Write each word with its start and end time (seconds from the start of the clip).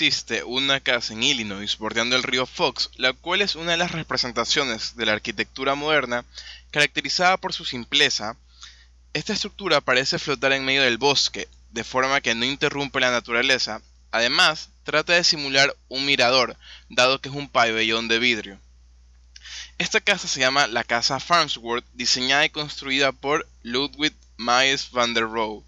Existe 0.00 0.44
una 0.44 0.80
casa 0.80 1.12
en 1.12 1.22
Illinois 1.22 1.76
bordeando 1.76 2.16
el 2.16 2.22
río 2.22 2.46
Fox, 2.46 2.88
la 2.96 3.12
cual 3.12 3.42
es 3.42 3.54
una 3.54 3.72
de 3.72 3.76
las 3.76 3.92
representaciones 3.92 4.96
de 4.96 5.04
la 5.04 5.12
arquitectura 5.12 5.74
moderna, 5.74 6.24
caracterizada 6.70 7.36
por 7.36 7.52
su 7.52 7.66
simpleza. 7.66 8.34
Esta 9.12 9.34
estructura 9.34 9.82
parece 9.82 10.18
flotar 10.18 10.52
en 10.52 10.64
medio 10.64 10.80
del 10.80 10.96
bosque, 10.96 11.48
de 11.72 11.84
forma 11.84 12.22
que 12.22 12.34
no 12.34 12.46
interrumpe 12.46 12.98
la 12.98 13.10
naturaleza. 13.10 13.82
Además, 14.10 14.70
trata 14.84 15.12
de 15.12 15.22
simular 15.22 15.76
un 15.90 16.06
mirador, 16.06 16.56
dado 16.88 17.20
que 17.20 17.28
es 17.28 17.34
un 17.34 17.50
pabellón 17.50 18.08
de 18.08 18.18
vidrio. 18.20 18.58
Esta 19.76 20.00
casa 20.00 20.28
se 20.28 20.40
llama 20.40 20.66
la 20.66 20.82
Casa 20.82 21.20
Farnsworth, 21.20 21.84
diseñada 21.92 22.46
y 22.46 22.48
construida 22.48 23.12
por 23.12 23.46
Ludwig 23.62 24.14
Mies 24.38 24.92
van 24.92 25.12
der 25.12 25.24
Rohe. 25.24 25.62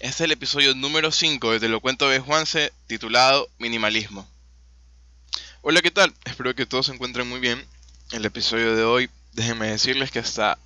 Este 0.00 0.08
es 0.08 0.20
el 0.20 0.30
episodio 0.30 0.76
número 0.76 1.10
5 1.10 1.50
de 1.50 1.58
Te 1.58 1.68
lo 1.68 1.80
cuento 1.80 2.08
de 2.08 2.20
Juanse, 2.20 2.72
titulado 2.86 3.48
Minimalismo. 3.58 4.28
Hola, 5.60 5.82
¿qué 5.82 5.90
tal? 5.90 6.14
Espero 6.24 6.54
que 6.54 6.66
todos 6.66 6.86
se 6.86 6.92
encuentren 6.92 7.28
muy 7.28 7.40
bien. 7.40 7.66
El 8.12 8.24
episodio 8.24 8.76
de 8.76 8.84
hoy, 8.84 9.10
déjenme 9.32 9.66
decirles 9.66 10.12
que 10.12 10.20
está 10.20 10.56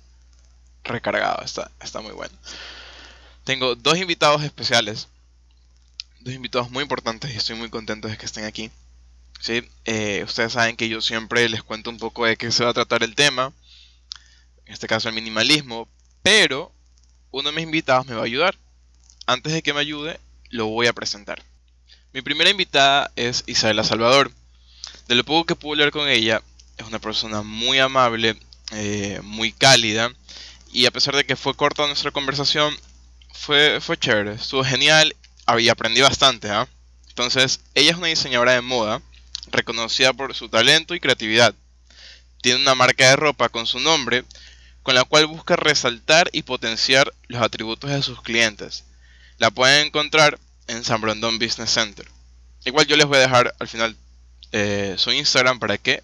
recargado, 0.83 1.43
está, 1.43 1.71
está 1.81 1.99
muy 2.01 2.11
bueno. 2.11 2.37
Tengo 3.43 3.73
dos 3.73 3.97
invitados 3.97 4.43
especiales, 4.43 5.07
dos 6.19 6.35
invitados 6.35 6.69
muy 6.69 6.83
importantes 6.83 7.33
y 7.33 7.37
estoy 7.37 7.55
muy 7.55 7.71
contento 7.71 8.07
de 8.07 8.17
que 8.17 8.27
estén 8.27 8.45
aquí. 8.45 8.69
¿Sí? 9.39 9.67
Eh, 9.85 10.21
ustedes 10.23 10.53
saben 10.53 10.77
que 10.77 10.89
yo 10.89 11.01
siempre 11.01 11.49
les 11.49 11.63
cuento 11.63 11.89
un 11.89 11.97
poco 11.97 12.27
de 12.27 12.37
qué 12.37 12.51
se 12.51 12.63
va 12.63 12.69
a 12.69 12.75
tratar 12.75 13.01
el 13.01 13.15
tema, 13.15 13.51
en 14.67 14.73
este 14.73 14.85
caso 14.85 15.09
el 15.09 15.15
minimalismo, 15.15 15.87
pero 16.21 16.71
uno 17.31 17.49
de 17.49 17.55
mis 17.55 17.63
invitados 17.63 18.05
me 18.05 18.13
va 18.13 18.21
a 18.21 18.25
ayudar 18.25 18.55
antes 19.25 19.53
de 19.53 19.61
que 19.61 19.73
me 19.73 19.79
ayude, 19.79 20.19
lo 20.49 20.67
voy 20.67 20.87
a 20.87 20.93
presentar. 20.93 21.43
Mi 22.13 22.21
primera 22.21 22.49
invitada 22.49 23.11
es 23.15 23.43
Isabela 23.47 23.83
Salvador. 23.83 24.31
De 25.07 25.15
lo 25.15 25.23
poco 25.23 25.45
que 25.45 25.55
pude 25.55 25.73
hablar 25.73 25.91
con 25.91 26.07
ella, 26.07 26.41
es 26.77 26.85
una 26.87 26.99
persona 26.99 27.41
muy 27.41 27.79
amable, 27.79 28.37
eh, 28.71 29.19
muy 29.23 29.51
cálida, 29.51 30.11
y 30.71 30.85
a 30.85 30.91
pesar 30.91 31.15
de 31.15 31.25
que 31.25 31.35
fue 31.35 31.55
corta 31.55 31.85
nuestra 31.87 32.11
conversación, 32.11 32.75
fue, 33.33 33.79
fue 33.81 33.97
chévere, 33.97 34.33
estuvo 34.33 34.63
genial 34.63 35.15
y 35.59 35.69
aprendí 35.69 36.01
bastante. 36.01 36.49
¿ah? 36.49 36.67
Entonces, 37.09 37.61
ella 37.75 37.91
es 37.91 37.97
una 37.97 38.07
diseñadora 38.07 38.53
de 38.53 38.61
moda, 38.61 39.01
reconocida 39.51 40.13
por 40.13 40.33
su 40.33 40.49
talento 40.49 40.95
y 40.95 40.99
creatividad. 40.99 41.53
Tiene 42.41 42.61
una 42.61 42.75
marca 42.75 43.09
de 43.09 43.15
ropa 43.15 43.49
con 43.49 43.67
su 43.67 43.79
nombre, 43.79 44.23
con 44.81 44.95
la 44.95 45.03
cual 45.03 45.27
busca 45.27 45.55
resaltar 45.55 46.29
y 46.33 46.43
potenciar 46.43 47.13
los 47.27 47.41
atributos 47.41 47.89
de 47.89 48.01
sus 48.01 48.21
clientes 48.21 48.83
la 49.43 49.51
pueden 49.51 49.87
encontrar 49.87 50.39
en 50.69 50.85
San 50.85 51.01
Brandon 51.01 51.37
Business 51.37 51.71
Center. 51.71 52.05
Igual 52.63 52.87
yo 52.87 52.95
les 52.95 53.05
voy 53.05 53.17
a 53.17 53.19
dejar 53.19 53.53
al 53.59 53.67
final 53.67 53.93
eh, 54.53 54.93
su 54.95 55.11
Instagram 55.11 55.59
para 55.59 55.77
que, 55.77 56.01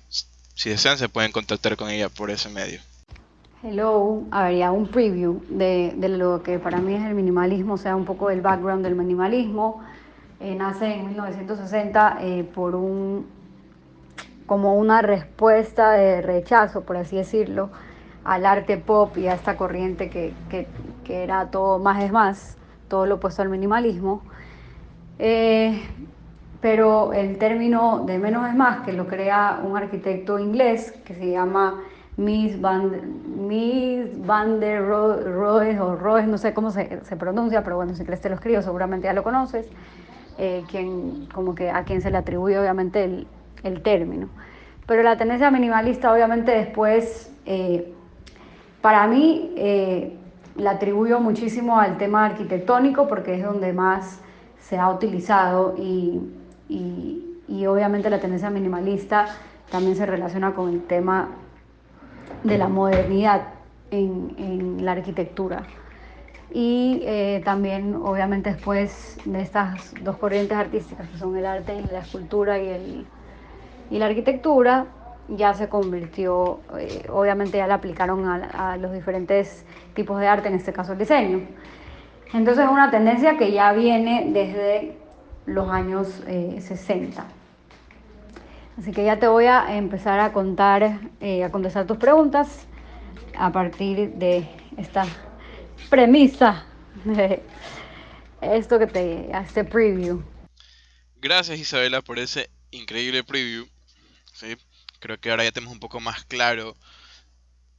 si 0.56 0.70
desean, 0.70 0.98
se 0.98 1.08
pueden 1.08 1.32
contactar 1.32 1.78
con 1.78 1.90
ella 1.90 2.10
por 2.10 2.32
ese 2.32 2.50
medio. 2.50 2.82
Hello, 3.64 4.23
habría 4.32 4.73
un 4.73 4.90
preview 4.90 5.42
de, 5.48 5.95
lo 6.10 6.44
que 6.44 6.60
para 6.60 6.80
mí 6.80 6.95
es 6.95 7.06
el 7.06 7.16
minimalismo, 7.16 7.76
o 7.76 7.78
sea, 7.78 7.95
un 7.95 8.04
poco 8.04 8.28
del 8.28 8.42
background 8.42 8.84
del 8.84 8.95
minimalismo. 8.95 9.86
Eh, 10.42 10.56
nace 10.56 10.95
en 10.95 11.08
1960 11.08 12.17
eh, 12.20 12.44
por 12.44 12.76
un, 12.76 13.26
como 14.48 14.76
una 14.76 15.02
respuesta 15.02 15.94
de 15.94 16.21
rechazo, 16.21 16.82
por 16.82 16.98
así 16.98 17.16
decirlo, 17.16 17.70
al 18.26 18.45
arte 18.45 18.76
pop 18.76 19.17
y 19.17 19.27
a 19.27 19.36
esta 19.36 19.56
corriente 19.56 20.10
que, 20.10 20.33
que, 20.50 20.67
que 21.06 21.23
era 21.23 21.50
todo 21.50 21.80
más 21.80 22.04
es 22.04 22.11
más 22.11 22.58
todo 22.89 23.05
lo 23.05 23.16
opuesto 23.16 23.42
al 23.42 23.50
minimalismo. 23.50 24.22
Eh, 25.20 25.82
pero 26.61 27.14
el 27.14 27.38
término 27.38 28.04
de 28.05 28.20
menos 28.20 28.48
es 28.50 28.55
más, 28.55 28.82
que 28.82 28.92
lo 28.92 29.08
crea 29.08 29.61
un 29.64 29.77
arquitecto 29.77 30.39
inglés 30.39 30.92
que 31.05 31.14
se 31.14 31.32
llama 31.32 31.82
Miss 32.17 32.60
Van, 32.60 33.48
Miss 33.48 34.10
der 34.60 34.86
Rohe, 34.86 35.80
o 35.80 35.95
Rohe, 35.95 36.27
no 36.27 36.38
sé 36.38 36.54
cómo 36.54 36.72
se, 36.72 37.00
se, 37.05 37.16
pronuncia, 37.16 37.64
pero 37.64 37.77
bueno, 37.77 37.95
si 37.95 38.04
crees 38.04 38.20
te 38.20 38.27
lo 38.27 38.36
escribo, 38.36 38.61
seguramente 38.61 39.06
ya 39.06 39.14
lo 39.14 39.23
conoces, 39.23 39.70
eh, 40.38 40.64
quien, 40.70 41.27
como 41.33 41.56
que 41.56 41.70
a 41.70 41.83
quien 41.86 42.02
se 42.02 42.11
le 42.11 42.17
atribuye 42.17 42.60
obviamente 42.60 43.06
el, 43.06 43.27
el 43.64 43.82
término. 43.82 44.27
Pero 44.86 45.02
la 45.02 45.17
tendencia 45.17 45.50
minimalista 45.52 46.11
obviamente 46.11 46.52
después, 46.52 47.32
eh, 47.45 47.94
para 48.82 49.08
mí, 49.08 49.54
la 50.59 50.71
atribuyo 50.71 51.20
muchísimo 51.20 51.80
al 51.80 51.97
tema 51.97 52.25
arquitectónico 52.25 53.08
porque 53.08 53.36
es 53.36 53.43
donde 53.43 53.73
más 53.73 54.20
se 54.59 54.77
ha 54.77 54.89
utilizado 54.89 55.75
y, 55.77 56.21
obviamente 57.65 58.09
la 58.09 58.20
tendencia 58.20 58.49
minimalista 58.49 59.25
también 59.71 59.95
se 59.95 60.05
relaciona 60.05 60.53
con 60.53 60.70
el 60.70 60.83
tema 60.83 61.30
de 62.43 62.58
la 62.58 62.67
modernidad 62.67 63.42
en, 63.92 64.83
la 64.83 64.93
arquitectura. 64.93 65.64
Y 66.52 67.02
eh, 67.03 67.41
también, 67.45 67.95
obviamente, 67.95 68.53
después 68.53 69.17
de 69.23 69.41
estas 69.41 69.93
dos 70.02 70.17
corrientes 70.17 70.58
artísticas, 70.58 71.08
que 71.09 71.17
son 71.17 71.37
el 71.37 71.45
arte 71.45 71.76
y 71.76 71.91
la 71.91 71.99
escultura 71.99 72.58
y, 72.58 72.67
el, 72.67 73.05
y 73.91 73.99
la 73.99 74.08
arquitectura, 74.08 74.87
ya 75.36 75.54
se 75.54 75.70
convirtió, 75.70 76.60
eh, 76.78 77.06
obviamente 77.10 77.58
ya 77.58 77.67
la 77.67 77.76
aplicaron 77.76 78.26
a, 78.28 78.78
los 78.78 78.94
diferentes 78.94 79.66
tipos 79.94 80.20
de 80.20 80.28
arte, 80.28 80.48
en 80.48 80.56
este 80.56 80.73
caso 80.73 80.94
el 80.94 81.00
diseño. 81.00 81.42
Entonces 82.34 82.66
es 82.66 82.70
una 82.70 82.92
tendencia 82.92 83.38
que 83.38 83.52
ya 83.52 83.73
viene 83.73 84.30
desde 84.32 84.98
los 85.45 85.70
años 85.70 86.08
60. 86.08 87.22
Eh, 87.22 87.26
Así 88.78 88.92
que 88.92 89.04
ya 89.04 89.20
te 89.20 89.28
voy 89.28 89.45
a 89.45 89.76
empezar 89.76 90.22
a 90.22 90.32
contar, 90.32 91.02
eh, 91.20 91.44
a 91.44 91.52
contestar 91.52 91.86
tus 91.86 91.98
preguntas 91.98 92.66
a 93.38 93.52
partir 93.52 94.12
de 94.14 94.48
esta 94.78 95.06
premisa 95.89 96.64
de 97.04 97.42
esto 98.42 98.80
que 98.80 98.88
te 98.88 99.30
hace 99.34 99.66
preview. 99.66 100.23
Gracias 101.18 101.60
Isabela 101.60 102.02
por 102.02 102.20
ese 102.20 102.50
increíble 102.72 103.23
preview. 103.23 103.66
¿sí? 104.34 104.56
Creo 104.99 105.20
que 105.20 105.32
ahora 105.32 105.43
ya 105.43 105.52
tenemos 105.52 105.73
un 105.73 105.80
poco 105.80 105.99
más 105.99 106.26
claro 106.26 106.76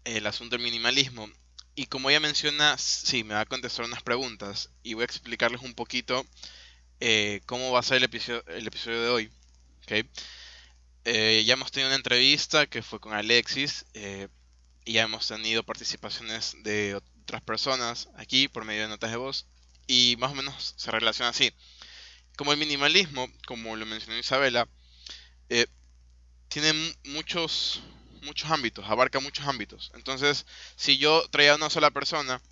el 0.05 0.27
asunto 0.27 0.57
del 0.57 0.65
minimalismo. 0.65 1.31
Y 1.75 1.87
como 1.87 2.11
ella 2.11 2.21
menciona, 2.21 2.77
sí, 2.79 3.25
me 3.25 3.35
va 3.35 3.41
a 3.41 3.47
contestar 3.47 3.85
unas 3.85 4.03
preguntas 4.03 4.71
y 4.83 4.95
voy 4.95 5.03
a 5.03 5.05
explicarles 5.07 5.63
un 5.63 5.75
poquito 5.75 6.27
eh, 7.01 7.41
cómo 7.47 7.73
va 7.73 7.81
a 7.81 7.83
ser 7.83 7.99
el 7.99 8.05
episodio, 8.05 8.45
el 8.49 8.67
episodio 8.67 9.03
de 9.03 9.09
hoy. 9.09 9.33
Eh, 11.05 11.43
ya 11.47 11.55
hemos 11.55 11.73
tenido 11.73 11.89
una 11.89 11.97
entrevista 11.97 12.67
que 12.67 12.83
fue 12.83 13.01
con 13.01 13.13
Alexis 13.15 13.87
eh, 13.95 14.29
y 14.85 14.93
ya 14.93 15.03
hemos 15.03 15.27
tenido 15.27 15.65
participaciones 15.65 16.57
de 16.63 16.95
otras 16.95 17.43
personas 17.43 18.09
aquí 18.17 18.49
por 18.49 18.65
medio 18.65 18.83
de 18.83 18.89
notas 18.89 19.11
de 19.11 19.17
voz 19.17 19.47
y 19.87 20.17
más 20.19 20.33
o 20.33 20.35
menos 20.35 20.75
se 20.77 20.91
relaciona 20.91 21.31
así. 21.31 21.53
Como 22.37 22.53
el 22.53 22.59
minimalismo, 22.59 23.29
como 23.47 23.77
lo 23.77 23.87
mencionó 23.87 24.19
Isabela, 24.19 24.69
tiene 26.51 26.73
muchos, 27.05 27.81
muchos 28.23 28.51
ámbitos, 28.51 28.85
abarca 28.89 29.21
muchos 29.21 29.47
ámbitos. 29.47 29.93
Entonces, 29.95 30.47
si 30.77 30.99
yo 30.99 31.27
traía 31.31 31.53
a 31.53 31.57
una 31.57 31.71
sola 31.71 31.91
persona, 31.93 32.43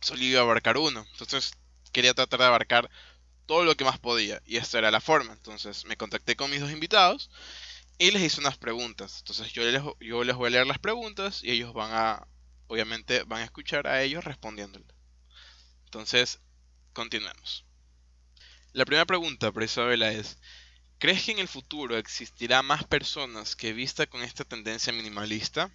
solo 0.00 0.22
iba 0.22 0.40
a 0.40 0.42
abarcar 0.42 0.76
uno. 0.76 1.04
Entonces, 1.12 1.52
quería 1.92 2.14
tratar 2.14 2.40
de 2.40 2.46
abarcar 2.46 2.90
todo 3.46 3.64
lo 3.64 3.74
que 3.74 3.84
más 3.84 3.98
podía. 3.98 4.42
Y 4.44 4.58
esta 4.58 4.78
era 4.78 4.90
la 4.90 5.00
forma. 5.00 5.32
Entonces, 5.32 5.86
me 5.86 5.96
contacté 5.96 6.36
con 6.36 6.50
mis 6.50 6.60
dos 6.60 6.70
invitados 6.70 7.30
y 7.98 8.10
les 8.10 8.22
hice 8.22 8.40
unas 8.40 8.58
preguntas. 8.58 9.20
Entonces, 9.20 9.50
yo 9.52 9.62
les, 9.64 9.82
yo 10.00 10.24
les 10.24 10.36
voy 10.36 10.48
a 10.48 10.50
leer 10.50 10.66
las 10.66 10.78
preguntas 10.78 11.42
y 11.42 11.52
ellos 11.52 11.72
van 11.72 11.90
a, 11.90 12.28
obviamente, 12.66 13.22
van 13.22 13.40
a 13.40 13.44
escuchar 13.44 13.86
a 13.86 14.02
ellos 14.02 14.24
respondiéndoles. 14.24 14.94
Entonces, 15.86 16.38
continuemos. 16.92 17.64
La 18.74 18.84
primera 18.84 19.06
pregunta 19.06 19.52
para 19.52 19.64
Isabela 19.64 20.12
es, 20.12 20.36
¿Crees 21.02 21.24
que 21.24 21.32
en 21.32 21.40
el 21.40 21.48
futuro 21.48 21.96
existirá 21.96 22.62
más 22.62 22.84
personas 22.84 23.56
que 23.56 23.72
vista 23.72 24.06
con 24.06 24.22
esta 24.22 24.44
tendencia 24.44 24.92
minimalista? 24.92 25.68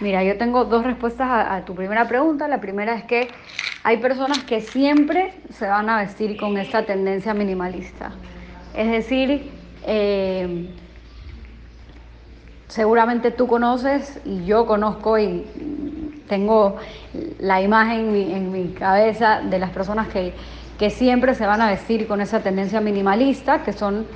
Mira, 0.00 0.24
yo 0.24 0.36
tengo 0.36 0.64
dos 0.64 0.82
respuestas 0.82 1.28
a, 1.30 1.64
tu 1.64 1.76
primera 1.76 2.08
pregunta. 2.08 2.48
La 2.48 2.60
primera 2.60 2.96
es 2.96 3.04
que 3.04 3.30
hay 3.84 3.98
personas 3.98 4.42
que 4.42 4.60
siempre 4.60 5.34
se 5.56 5.68
van 5.68 5.88
a 5.88 5.98
vestir 5.98 6.36
con 6.36 6.58
esta 6.58 6.84
tendencia 6.84 7.32
minimalista. 7.32 8.10
Es 8.74 8.90
decir, 8.90 9.52
eh, 9.86 10.68
seguramente 12.66 13.30
tú 13.30 13.46
conoces 13.46 14.18
y 14.24 14.44
yo 14.44 14.66
conozco 14.66 15.16
y 15.16 15.44
tengo 16.26 16.76
la 17.38 17.62
imagen 17.62 18.16
en 18.16 18.50
mi 18.50 18.72
cabeza 18.72 19.42
de 19.42 19.60
las 19.60 19.70
personas 19.70 20.08
que 20.08 20.34
que 20.78 20.90
siempre 20.90 21.34
se 21.34 21.46
van 21.46 21.60
a 21.60 21.70
vestir 21.70 22.06
con 22.06 22.20
esa 22.20 22.40
tendencia 22.40 22.80
minimalista, 22.80 23.62
que 23.62 23.72
son 23.72 24.06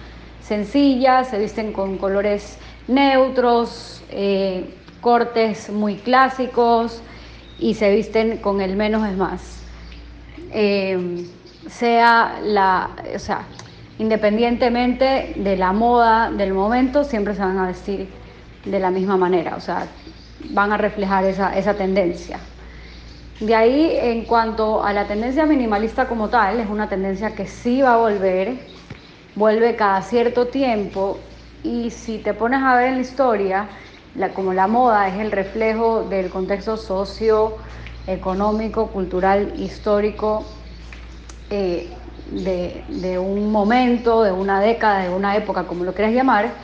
sencillas, 0.40 1.28
se 1.28 1.38
visten 1.38 1.72
con 1.72 1.98
colores 1.98 2.58
neutros, 2.88 4.02
eh, 4.10 4.74
cortes 5.00 5.70
muy 5.70 5.96
clásicos 5.96 7.02
y 7.58 7.74
se 7.74 7.94
visten 7.94 8.38
con 8.38 8.60
el 8.60 8.76
menos 8.76 9.06
es 9.08 9.16
más. 9.16 9.62
Eh, 10.52 11.26
sea 11.68 12.38
la, 12.42 12.90
o 13.14 13.18
sea, 13.18 13.42
independientemente 13.98 15.32
de 15.36 15.56
la 15.56 15.72
moda 15.72 16.30
del 16.30 16.52
momento, 16.52 17.04
siempre 17.04 17.34
se 17.34 17.40
van 17.40 17.58
a 17.58 17.66
vestir 17.66 18.08
de 18.64 18.80
la 18.80 18.90
misma 18.90 19.16
manera, 19.16 19.56
o 19.56 19.60
sea, 19.60 19.86
van 20.50 20.72
a 20.72 20.76
reflejar 20.76 21.24
esa, 21.24 21.56
esa 21.56 21.74
tendencia. 21.74 22.38
De 23.40 23.54
ahí, 23.54 23.98
en 24.00 24.24
cuanto 24.24 24.82
a 24.82 24.94
la 24.94 25.06
tendencia 25.06 25.44
minimalista 25.44 26.08
como 26.08 26.30
tal, 26.30 26.58
es 26.58 26.70
una 26.70 26.88
tendencia 26.88 27.34
que 27.34 27.46
sí 27.46 27.82
va 27.82 27.92
a 27.94 27.98
volver, 27.98 28.56
vuelve 29.34 29.76
cada 29.76 30.00
cierto 30.00 30.46
tiempo 30.46 31.18
y 31.62 31.90
si 31.90 32.16
te 32.16 32.32
pones 32.32 32.62
a 32.62 32.74
ver 32.76 32.88
en 32.88 32.94
la 32.94 33.00
historia, 33.02 33.68
como 34.34 34.54
la 34.54 34.66
moda 34.66 35.08
es 35.08 35.20
el 35.20 35.30
reflejo 35.30 36.04
del 36.04 36.30
contexto 36.30 36.78
socioeconómico, 36.78 38.86
cultural, 38.86 39.52
histórico 39.60 40.46
eh, 41.50 41.90
de, 42.30 42.82
de 42.88 43.18
un 43.18 43.52
momento, 43.52 44.22
de 44.22 44.32
una 44.32 44.62
década, 44.62 45.00
de 45.00 45.10
una 45.10 45.36
época, 45.36 45.64
como 45.64 45.84
lo 45.84 45.92
quieras 45.92 46.14
llamar, 46.14 46.54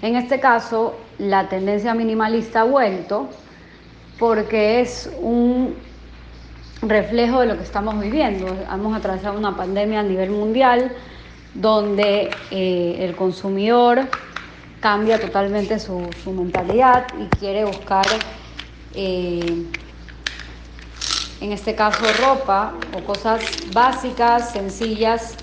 en 0.00 0.16
este 0.16 0.40
caso 0.40 0.94
la 1.18 1.50
tendencia 1.50 1.92
minimalista 1.92 2.62
ha 2.62 2.64
vuelto 2.64 3.28
porque 4.18 4.80
es 4.80 5.10
un 5.20 5.74
reflejo 6.88 7.40
de 7.40 7.46
lo 7.46 7.56
que 7.56 7.62
estamos 7.62 7.98
viviendo. 8.00 8.46
Hemos 8.72 8.96
atravesado 8.96 9.38
una 9.38 9.56
pandemia 9.56 10.00
a 10.00 10.02
nivel 10.02 10.30
mundial 10.30 10.92
donde 11.54 12.30
eh, 12.50 12.96
el 13.00 13.14
consumidor 13.14 14.08
cambia 14.80 15.20
totalmente 15.20 15.78
su, 15.78 16.10
mentalidad 16.26 17.06
y 17.18 17.26
quiere 17.36 17.64
buscar, 17.64 18.06
eh, 18.94 19.64
en 21.40 21.52
este 21.52 21.74
caso, 21.74 22.04
ropa 22.20 22.74
o 22.96 23.04
cosas 23.04 23.42
básicas, 23.72 24.52
sencillas, 24.52 25.36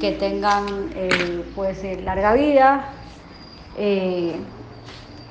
que 0.00 0.12
tengan, 0.12 0.90
ser, 1.80 2.02
larga 2.02 2.32
vida. 2.34 2.84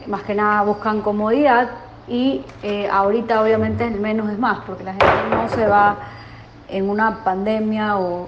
más 0.07 0.23
que 0.23 0.33
nada 0.33 0.61
buscan 0.63 1.01
comodidad, 1.01 1.69
y 2.07 2.43
eh, 2.63 2.89
ahorita 2.89 3.41
obviamente 3.41 3.85
el 3.85 3.99
menos 3.99 4.29
es 4.29 4.39
más, 4.39 4.59
porque 4.65 4.83
la 4.83 4.91
gente 4.93 5.05
no 5.29 5.49
se 5.49 5.67
va 5.67 5.97
en 6.67 6.89
una 6.89 7.23
pandemia 7.23 7.97
o, 7.97 8.27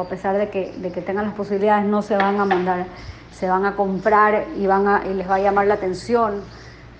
a 0.00 0.04
pesar 0.04 0.36
de 0.38 0.48
que, 0.48 0.72
de 0.78 0.90
que, 0.90 1.02
tengan 1.02 1.26
las 1.26 1.34
posibilidades, 1.34 1.84
no 1.84 2.02
se 2.02 2.16
van 2.16 2.40
a 2.40 2.44
mandar, 2.44 2.86
se 3.32 3.48
van 3.48 3.66
a 3.66 3.76
comprar 3.76 4.46
y, 4.56 4.66
van 4.66 4.88
a, 4.88 5.02
y 5.06 5.14
les 5.14 5.28
va 5.28 5.36
a 5.36 5.40
llamar 5.40 5.66
la 5.66 5.74
atención. 5.74 6.40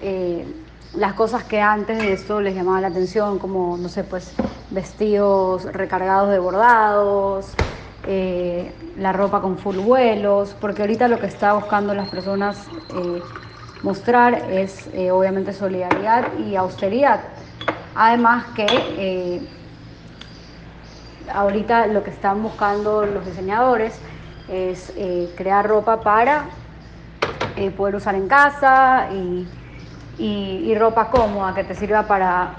Eh, 0.01 0.47
las 0.95 1.15
cosas 1.15 1.43
que 1.45 1.61
antes 1.61 1.99
de 1.99 2.13
esto 2.13 2.41
les 2.41 2.55
llamaban 2.55 2.83
la 2.83 2.89
atención, 2.89 3.39
como, 3.39 3.77
no 3.77 3.89
sé, 3.89 4.05
pues 4.05 4.33
vestidos 4.71 5.65
recargados 5.65 6.31
de 6.31 6.39
bordados, 6.39 7.55
eh, 8.07 8.73
la 8.99 9.13
ropa 9.13 9.41
con 9.41 9.59
full 9.59 9.79
vuelos, 9.79 10.55
porque 10.61 10.83
ahorita 10.83 11.09
lo 11.09 11.19
que 11.19 11.27
está 11.27 11.55
buscando 11.55 11.95
las 11.95 12.09
personas 12.09 12.69
mostrar 13.85 14.51
es 14.51 14.89
eh, 14.95 15.11
obviamente 15.11 15.53
solidaridad 15.53 16.39
y 16.39 16.57
austeridad. 16.57 17.21
Además 17.95 18.47
que 18.57 18.67
eh, 18.67 19.47
ahorita 21.33 21.87
lo 21.89 22.03
que 22.03 22.11
están 22.11 22.43
buscando 22.43 23.05
los 23.05 23.27
diseñadores 23.27 24.01
es 24.49 24.91
eh, 24.97 25.31
crear 25.37 25.69
ropa 25.69 26.01
para 26.01 26.47
poder 27.77 27.95
usar 27.95 28.17
en 28.17 28.27
casa 28.27 29.09
y, 29.13 29.47
y, 30.19 30.75
ropa 30.75 31.09
cómoda 31.09 31.55
que 31.55 31.63
te 31.63 31.77
sirva 31.77 32.03
para 32.03 32.55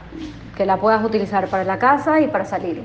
que 0.56 0.66
la 0.66 0.78
puedas 0.78 1.04
utilizar 1.04 1.50
para 1.50 1.66
la 1.66 1.78
casa 1.78 2.22
y 2.22 2.28
para 2.28 2.46
salir. 2.46 2.82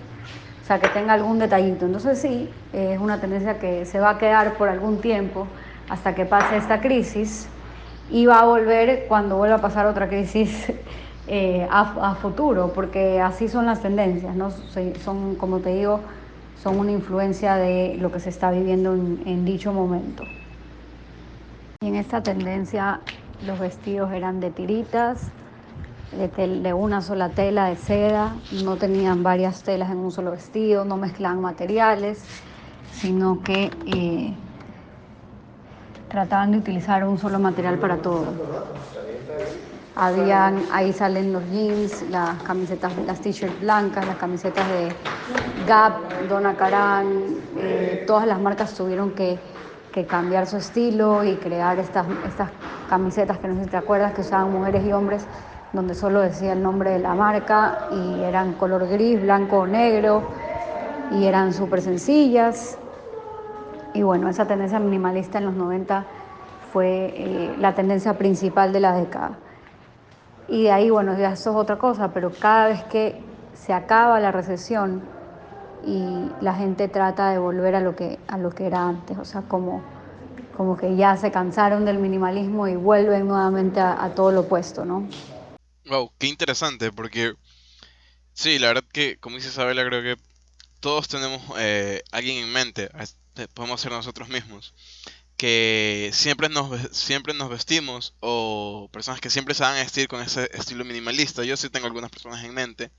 O 0.60 0.66
sea, 0.66 0.80
que 0.80 0.88
tenga 0.88 1.12
algún 1.12 1.38
detallito. 1.38 1.86
Entonces 1.86 2.20
sí, 2.20 2.50
es 2.72 2.98
una 2.98 3.20
tendencia 3.20 3.60
que 3.60 3.84
se 3.84 4.00
va 4.00 4.10
a 4.10 4.18
quedar 4.18 4.54
por 4.54 4.68
algún 4.68 5.00
tiempo 5.00 5.46
hasta 5.88 6.16
que 6.16 6.24
pase 6.24 6.56
esta 6.56 6.80
crisis 6.80 7.48
y 8.10 8.26
va 8.26 8.40
a 8.40 8.44
volver 8.44 9.06
cuando 9.08 9.36
vuelva 9.36 9.56
a 9.56 9.60
pasar 9.60 9.86
otra 9.86 10.08
crisis 10.08 10.72
eh, 11.28 11.66
a, 11.70 12.14
futuro, 12.16 12.72
porque 12.74 13.20
así 13.20 13.48
son 13.48 13.66
las 13.66 13.80
tendencias, 13.80 14.34
¿no? 14.34 14.50
son, 14.50 15.36
como 15.36 15.58
te 15.58 15.74
digo, 15.74 16.00
son 16.62 16.78
una 16.78 16.92
influencia 16.92 17.56
de 17.56 17.96
lo 17.98 18.10
que 18.12 18.20
se 18.20 18.28
está 18.28 18.50
viviendo 18.50 18.92
en, 18.92 19.44
dicho 19.44 19.72
momento. 19.72 20.24
Y 21.80 21.88
en 21.88 21.94
esta 21.94 22.22
tendencia 22.22 23.00
los 23.46 23.58
vestidos 23.58 24.12
eran 24.12 24.40
de 24.40 24.50
tiritas, 24.50 25.28
de, 26.12 26.74
una 26.74 27.00
sola 27.00 27.30
tela 27.30 27.66
de 27.66 27.76
seda, 27.76 28.34
no 28.64 28.76
tenían 28.76 29.22
varias 29.22 29.62
telas 29.62 29.90
en 29.90 29.98
un 29.98 30.10
solo 30.10 30.32
vestido, 30.32 30.84
no 30.84 30.96
mezclaban 30.96 31.40
materiales, 31.40 32.24
sino 32.92 33.40
que 33.42 33.70
eh, 33.86 34.34
trataban 36.10 36.50
de 36.50 36.58
utilizar 36.58 37.06
un 37.06 37.18
solo 37.18 37.38
material 37.38 37.78
para 37.78 37.96
todo. 37.98 38.26
Habían, 39.94 40.58
ahí 40.72 40.92
salen 40.92 41.32
los 41.32 41.42
jeans, 41.50 42.02
las 42.10 42.42
camisetas, 42.42 42.92
las 43.06 43.20
t-shirts 43.20 43.60
blancas, 43.60 44.06
las 44.06 44.16
camisetas 44.16 44.68
de 44.68 44.88
Gap, 45.68 45.92
Donna 46.28 46.56
Karan, 46.56 47.06
eh, 47.58 48.04
todas 48.06 48.26
las 48.26 48.40
marcas 48.40 48.74
tuvieron 48.74 49.12
que, 49.12 49.38
cambiar 50.08 50.46
su 50.46 50.56
estilo 50.56 51.24
y 51.24 51.34
crear 51.36 51.78
estas, 51.78 52.06
estas 52.26 52.48
camisetas 52.88 53.38
que 53.38 53.48
no 53.48 53.56
sé 53.56 53.64
si 53.64 53.70
te 53.70 53.76
acuerdas, 53.76 54.12
que 54.14 54.20
usaban 54.20 54.50
mujeres 54.50 54.84
y 54.86 54.92
hombres, 54.92 55.26
donde 55.72 55.94
solo 55.94 56.20
decía 56.20 56.52
el 56.52 56.62
nombre 56.62 56.90
de 56.90 57.00
la 57.00 57.14
marca 57.14 57.88
y 57.92 58.22
eran 58.22 58.52
color 58.54 58.86
gris, 58.88 59.20
blanco 59.20 59.58
o 59.58 59.66
negro 59.66 60.22
y 61.12 61.26
eran 61.26 61.52
súper 61.52 61.82
sencillas. 61.82 62.79
Y 63.94 64.02
bueno, 64.02 64.28
esa 64.28 64.46
tendencia 64.46 64.78
minimalista 64.78 65.38
en 65.38 65.46
los 65.46 65.54
90 65.54 66.06
fue 66.72 67.12
eh, 67.16 67.56
la 67.58 67.74
tendencia 67.74 68.16
principal 68.16 68.72
de 68.72 68.80
la 68.80 68.94
década. 68.94 69.38
Y 70.48 70.64
de 70.64 70.72
ahí, 70.72 70.90
bueno, 70.90 71.16
ya 71.18 71.32
eso 71.32 71.50
es 71.50 71.56
otra 71.56 71.78
cosa, 71.78 72.12
pero 72.12 72.30
cada 72.30 72.68
vez 72.68 72.82
que 72.84 73.20
se 73.54 73.72
acaba 73.72 74.20
la 74.20 74.32
recesión 74.32 75.02
y 75.86 76.30
la 76.40 76.54
gente 76.54 76.88
trata 76.88 77.30
de 77.30 77.38
volver 77.38 77.74
a 77.74 77.80
lo 77.80 77.96
que, 77.96 78.18
a 78.28 78.38
lo 78.38 78.50
que 78.50 78.66
era 78.66 78.86
antes, 78.86 79.18
o 79.18 79.24
sea, 79.24 79.42
como, 79.42 79.82
como 80.56 80.76
que 80.76 80.96
ya 80.96 81.16
se 81.16 81.30
cansaron 81.30 81.84
del 81.84 81.98
minimalismo 81.98 82.68
y 82.68 82.76
vuelven 82.76 83.26
nuevamente 83.26 83.80
a, 83.80 84.12
todo 84.14 84.30
lo 84.30 84.40
opuesto, 84.40 84.84
¿no? 84.84 85.08
Wow, 85.88 86.10
qué 86.18 86.26
interesante, 86.26 86.92
porque 86.92 87.34
sí, 88.32 88.58
la 88.58 88.68
verdad 88.68 88.84
que, 88.92 89.18
como 89.18 89.36
dice 89.36 89.48
Isabela, 89.48 89.84
creo 89.84 90.02
que 90.02 90.22
todos 90.80 91.08
tenemos 91.08 91.40
eh, 91.58 92.02
alguien 92.12 92.44
en 92.44 92.52
mente 92.52 92.90
podemos 93.54 93.80
ser 93.80 93.92
nosotros 93.92 94.28
mismos, 94.28 94.74
que 95.36 96.10
siempre 96.12 96.48
nos, 96.48 96.96
siempre 96.96 97.34
nos 97.34 97.48
vestimos 97.48 98.14
o 98.20 98.88
personas 98.92 99.20
que 99.20 99.30
siempre 99.30 99.54
se 99.54 99.62
van 99.62 99.76
a 99.76 99.82
vestir 99.82 100.08
con 100.08 100.22
ese 100.22 100.50
estilo 100.52 100.84
minimalista. 100.84 101.44
Yo 101.44 101.56
sí 101.56 101.70
tengo 101.70 101.86
algunas 101.86 102.10
personas 102.10 102.44
en 102.44 102.54
mente. 102.54 102.90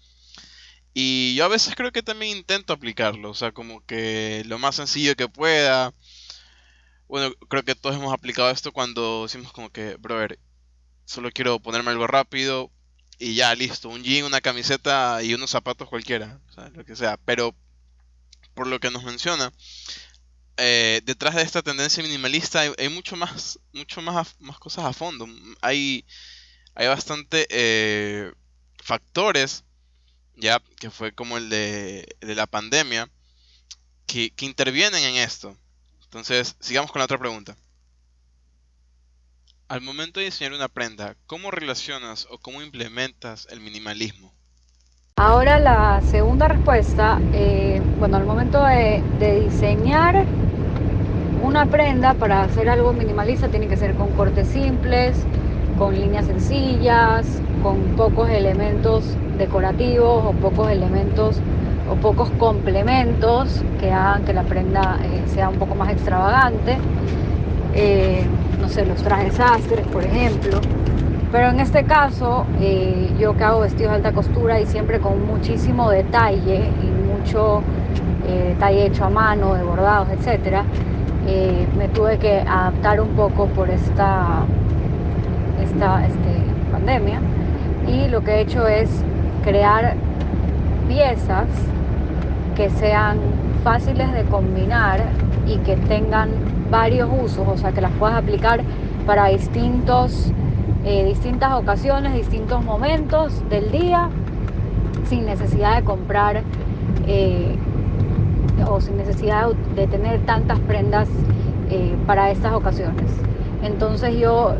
Y 0.94 1.36
yo 1.36 1.46
a 1.46 1.50
veces 1.50 1.76
creo 1.76 1.92
que 1.92 2.04
también 2.04 2.38
intento 2.38 2.74
aplicarlo, 2.74 3.30
o 3.30 3.34
sea, 3.34 3.52
como 3.52 3.86
que 3.86 4.44
lo 4.46 4.60
más 4.60 4.76
sencillo 4.76 5.16
que 5.16 5.30
pueda. 5.30 5.94
Bueno, 7.08 7.34
creo 7.50 7.64
que 7.64 7.76
todos 7.76 7.96
hemos 7.96 8.14
aplicado 8.14 8.50
esto 8.50 8.72
cuando 8.72 9.24
decimos 9.24 9.54
como 9.54 9.70
que, 9.70 9.96
brother, 9.96 10.40
solo 11.06 11.32
quiero 11.32 11.60
ponerme 11.60 11.92
algo 11.92 12.08
rápido 12.08 12.72
y 13.20 13.36
ya, 13.36 13.54
listo, 13.56 13.90
un 13.90 14.04
jean, 14.04 14.26
una 14.26 14.42
camiseta 14.42 15.22
y 15.22 15.34
unos 15.34 15.52
zapatos 15.52 15.88
cualquiera, 15.90 16.42
o 16.50 16.54
sea, 16.54 16.70
lo 16.70 16.84
que 16.86 16.96
sea. 16.96 17.18
Pero 17.18 17.56
por 18.56 18.68
lo 18.68 18.80
que 18.80 18.92
nos 18.92 19.04
menciona, 19.04 19.54
eh, 20.58 21.02
detrás 21.06 21.36
de 21.36 21.42
esta 21.42 21.62
tendencia 21.62 22.04
minimalista 22.04 22.62
hay, 22.78 22.90
mucho 22.90 23.16
más, 23.16 23.60
mucho 23.74 24.02
más, 24.02 24.36
más 24.40 24.60
cosas 24.60 24.86
a 24.86 24.94
fondo. 24.94 25.28
Hay, 25.62 26.06
hay 26.76 26.88
bastante 26.88 27.48
eh, 27.50 28.32
factores, 28.84 29.64
ya, 30.36 30.62
que 30.80 30.90
fue 30.90 31.14
como 31.14 31.38
el 31.38 31.50
de, 31.50 32.16
la 32.22 32.48
pandemia, 32.48 33.10
que, 34.06 34.34
intervienen 34.40 35.04
en 35.04 35.16
esto. 35.16 35.58
Entonces, 36.04 36.56
sigamos 36.60 36.92
con 36.92 37.00
la 37.00 37.06
otra 37.06 37.20
pregunta. 37.20 37.56
Al 39.68 39.82
momento 39.82 40.20
de 40.20 40.26
diseñar 40.26 40.54
una 40.54 40.68
prenda, 40.68 41.16
¿cómo 41.28 41.50
relacionas 41.50 42.28
o 42.30 42.38
cómo 42.38 42.62
implementas 42.62 43.48
el 43.50 43.62
minimalismo? 43.62 44.36
Ahora 45.24 45.60
la 45.60 46.02
segunda 46.02 46.48
respuesta, 46.48 47.20
eh, 47.32 47.80
bueno, 48.00 48.18
al 48.18 48.26
momento 48.26 48.64
de, 48.64 49.04
diseñar 49.44 50.26
una 51.44 51.68
prenda 51.68 52.16
para 52.16 52.42
hacer 52.42 52.68
algo 52.68 52.92
minimalista 52.92 53.48
tiene 53.48 53.68
que 53.68 53.78
ser 53.78 53.94
con 53.94 54.10
cortes 54.14 54.48
simples, 54.48 55.24
con 55.78 55.94
líneas 55.94 56.26
sencillas, 56.26 57.40
con 57.62 57.78
pocos 57.96 58.32
elementos 58.32 59.16
decorativos 59.38 60.26
o 60.26 60.32
pocos 60.32 60.72
elementos 60.72 61.40
o 61.88 61.98
pocos 61.98 62.32
complementos 62.40 63.64
que 63.80 63.92
hagan 63.92 64.26
que 64.26 64.34
la 64.34 64.42
prenda 64.42 64.98
eh, 65.04 65.22
sea 65.28 65.50
un 65.50 65.58
poco 65.58 65.76
más 65.76 65.92
extravagante. 65.92 66.80
Eh, 67.76 68.26
no 68.60 68.68
sé, 68.68 68.88
los 68.88 69.04
trajes 69.04 69.36
sastres, 69.36 69.86
por 69.86 70.04
ejemplo. 70.04 70.62
Pero 71.32 71.50
en 71.50 71.62
este 71.62 71.86
caso, 71.86 72.46
eh, 72.60 73.14
yo 73.18 73.36
que 73.38 73.44
hago 73.46 73.62
vestidos 73.62 73.92
de 73.92 73.96
alta 73.98 74.12
costura 74.12 74.60
y 74.60 74.66
siempre 74.66 75.00
con 75.00 75.26
muchísimo 75.26 75.90
detalle 75.90 76.66
y 76.84 77.20
mucho 77.20 77.62
eh, 78.28 78.56
talle 78.60 78.88
hecho 78.88 79.06
a 79.06 79.10
mano, 79.10 79.54
de 79.54 79.64
bordados, 79.64 80.10
etc. 80.10 80.64
Eh, 81.28 81.66
me 81.78 81.88
tuve 81.88 82.18
que 82.18 82.40
adaptar 82.42 83.00
un 83.00 83.10
poco 83.10 83.46
por 83.48 83.70
esta, 83.70 84.44
esta 85.64 86.06
este, 86.06 86.72
pandemia 86.72 87.22
y 87.88 88.10
lo 88.10 88.22
que 88.24 88.32
he 88.32 88.42
hecho 88.42 88.68
es 88.68 88.90
crear 89.44 89.96
piezas 90.90 91.48
que 92.58 92.70
sean 92.72 93.20
fáciles 93.64 94.12
de 94.12 94.24
combinar 94.24 95.00
y 95.48 95.58
que 95.60 95.78
tengan 95.78 96.30
varios 96.70 97.10
usos, 97.24 97.48
o 97.48 97.58
sea, 97.58 97.72
que 97.72 97.80
las 97.80 97.92
puedas 97.94 98.16
aplicar 98.16 98.62
para 99.06 99.28
distintos, 99.28 100.32
eh, 100.84 101.06
distintas 101.06 101.54
ocasiones, 101.54 102.14
distintos 102.14 102.64
momentos 102.64 103.48
del 103.50 103.72
día, 103.72 104.10
sin 105.08 105.26
necesidad 105.26 105.76
de 105.76 105.84
comprar 105.84 106.42
eh, 107.08 107.56
o 108.68 108.82
sin 108.82 108.98
necesidad 108.98 109.50
de 109.76 109.88
tener 109.88 110.20
tantas 110.22 110.60
prendas 110.60 111.08
eh, 111.70 111.96
para 112.08 112.32
estas 112.32 112.54
ocasiones. 112.54 113.12
Entonces 113.64 114.18
yo 114.18 114.56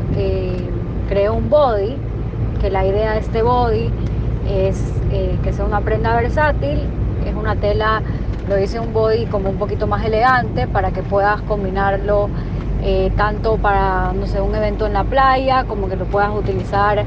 creo 1.08 1.34
un 1.34 1.50
body, 1.50 1.96
que 2.60 2.70
la 2.70 2.86
idea 2.86 3.14
de 3.14 3.18
este 3.18 3.42
body 3.42 3.90
es 4.48 4.92
que 5.42 5.52
sea 5.52 5.64
una 5.64 5.80
prenda 5.80 6.14
versátil, 6.14 6.82
es 7.26 7.34
una 7.34 7.56
tela 7.56 8.02
lo 8.48 8.58
hice 8.58 8.80
un 8.80 8.92
body 8.92 9.26
como 9.26 9.50
un 9.50 9.56
poquito 9.56 9.86
más 9.86 10.04
elegante 10.04 10.66
para 10.66 10.90
que 10.90 11.02
puedas 11.02 11.40
combinarlo 11.42 12.28
eh, 12.82 13.12
tanto 13.16 13.58
para, 13.58 14.12
no 14.12 14.26
sé, 14.26 14.40
un 14.40 14.54
evento 14.54 14.86
en 14.86 14.92
la 14.92 15.04
playa, 15.04 15.64
como 15.64 15.88
que 15.88 15.96
lo 15.96 16.06
puedas 16.06 16.30
utilizar 16.30 17.04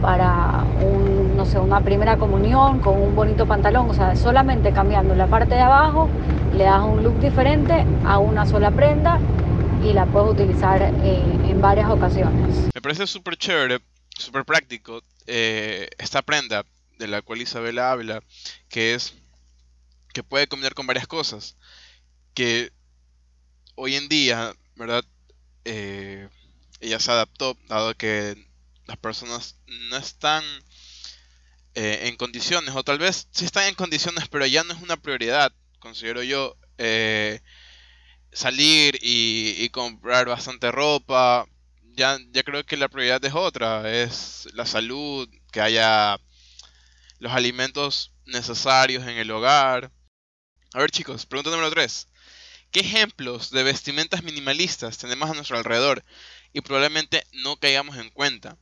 para 0.00 0.64
un, 0.82 1.36
no 1.36 1.44
sé, 1.46 1.58
una 1.58 1.80
primera 1.80 2.16
comunión 2.16 2.80
con 2.80 3.00
un 3.00 3.14
bonito 3.14 3.46
pantalón. 3.46 3.90
O 3.90 3.94
sea, 3.94 4.14
solamente 4.16 4.72
cambiando 4.72 5.14
la 5.14 5.26
parte 5.26 5.54
de 5.54 5.62
abajo 5.62 6.08
le 6.56 6.64
das 6.64 6.82
un 6.82 7.02
look 7.02 7.18
diferente 7.20 7.84
a 8.04 8.18
una 8.18 8.46
sola 8.46 8.70
prenda 8.70 9.18
y 9.82 9.92
la 9.92 10.06
puedes 10.06 10.30
utilizar 10.30 10.82
eh, 10.82 11.22
en 11.48 11.60
varias 11.60 11.90
ocasiones. 11.90 12.70
Me 12.74 12.80
parece 12.80 13.06
súper 13.06 13.36
chévere, 13.36 13.80
súper 14.16 14.44
práctico 14.44 15.02
eh, 15.26 15.88
esta 15.98 16.22
prenda 16.22 16.64
de 16.98 17.08
la 17.08 17.22
cual 17.22 17.42
Isabela 17.42 17.90
habla, 17.90 18.22
que 18.68 18.94
es 18.94 19.14
que 20.12 20.22
puede 20.22 20.46
combinar 20.46 20.74
con 20.74 20.86
varias 20.86 21.06
cosas. 21.06 21.56
Que 22.32 22.70
hoy 23.74 23.96
en 23.96 24.08
día, 24.08 24.52
¿verdad? 24.76 25.04
Eh, 25.68 26.28
ella 26.80 27.00
se 27.00 27.10
adaptó, 27.10 27.58
dado 27.66 27.96
que 27.96 28.36
las 28.86 28.96
personas 28.98 29.56
no 29.66 29.96
están 29.96 30.44
eh, 31.74 32.06
en 32.06 32.16
condiciones, 32.16 32.72
o 32.76 32.84
tal 32.84 32.98
vez 32.98 33.26
sí 33.32 33.44
están 33.44 33.64
en 33.64 33.74
condiciones, 33.74 34.28
pero 34.28 34.46
ya 34.46 34.62
no 34.62 34.72
es 34.72 34.80
una 34.80 34.96
prioridad, 34.96 35.52
considero 35.80 36.22
yo, 36.22 36.56
eh, 36.78 37.40
salir 38.32 38.96
y, 39.02 39.68
comprar 39.70 40.28
bastante 40.28 40.70
ropa. 40.70 41.46
Ya, 41.94 42.18
ya 42.30 42.44
creo 42.44 42.64
que 42.64 42.76
la 42.76 42.88
prioridad 42.88 43.24
es 43.24 43.34
otra, 43.34 43.92
es 43.92 44.48
la 44.54 44.66
salud, 44.66 45.28
que 45.50 45.60
haya 45.60 46.20
los 47.18 47.32
alimentos 47.32 48.12
necesarios 48.26 49.02
en 49.04 49.18
el 49.18 49.30
hogar. 49.32 49.90
A 50.74 50.78
ver 50.78 50.90
chicos, 50.92 51.26
pregunta 51.26 51.50
número 51.50 51.70
3. 51.70 52.06
¿Qué 52.76 52.80
ejemplos 52.80 53.50
de 53.52 53.62
vestimentas 53.62 54.22
minimalistas 54.22 54.98
tenemos 54.98 55.30
a 55.30 55.32
nuestro 55.32 55.56
alrededor 55.56 56.04
y 56.52 56.60
probablemente 56.60 57.22
no 57.42 57.56
caigamos 57.56 57.96
en 57.96 58.10
cuenta? 58.10 58.58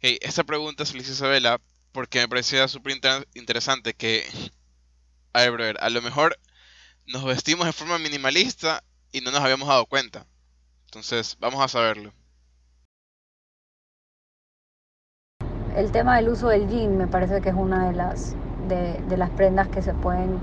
esta 0.00 0.42
pregunta 0.42 0.84
se 0.84 0.94
le 0.94 1.02
hizo 1.02 1.12
a 1.12 1.14
Isabela 1.14 1.60
porque 1.92 2.18
me 2.18 2.28
parecía 2.28 2.66
súper 2.66 2.98
interesante 3.34 3.94
que, 3.94 4.24
a 5.32 5.42
ver, 5.42 5.52
brother, 5.52 5.76
a 5.80 5.88
lo 5.88 6.02
mejor 6.02 6.36
nos 7.06 7.22
vestimos 7.22 7.66
de 7.66 7.72
forma 7.72 7.96
minimalista 8.00 8.82
y 9.12 9.20
no 9.20 9.30
nos 9.30 9.40
habíamos 9.40 9.68
dado 9.68 9.86
cuenta. 9.86 10.26
Entonces, 10.86 11.36
vamos 11.38 11.62
a 11.62 11.68
saberlo. 11.68 12.12
El 15.76 15.92
tema 15.92 16.16
del 16.16 16.30
uso 16.30 16.48
del 16.48 16.68
jean 16.68 16.98
me 16.98 17.06
parece 17.06 17.40
que 17.40 17.50
es 17.50 17.54
una 17.54 17.88
de 17.88 17.96
las, 17.96 18.34
de 18.66 19.16
las 19.16 19.30
prendas 19.30 19.68
que 19.68 19.80
se 19.80 19.94
pueden 19.94 20.40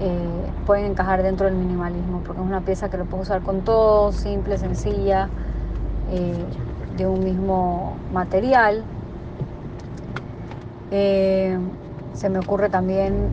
eh, 0.00 0.50
pueden 0.66 0.86
encajar 0.86 1.22
dentro 1.22 1.46
del 1.46 1.54
minimalismo, 1.54 2.20
porque 2.26 2.40
es 2.42 2.46
una 2.46 2.62
pieza 2.62 2.88
que 2.90 2.96
lo 2.96 3.04
puedo 3.04 3.22
usar 3.22 3.42
con 3.42 3.62
todo, 3.62 4.12
simple, 4.12 4.58
sencilla, 4.58 5.28
eh, 6.10 6.44
de 6.96 7.06
un 7.06 7.22
mismo 7.22 7.96
material. 8.12 8.82
Eh, 10.90 11.58
se 12.14 12.28
me 12.28 12.38
ocurre 12.38 12.68
también 12.68 13.28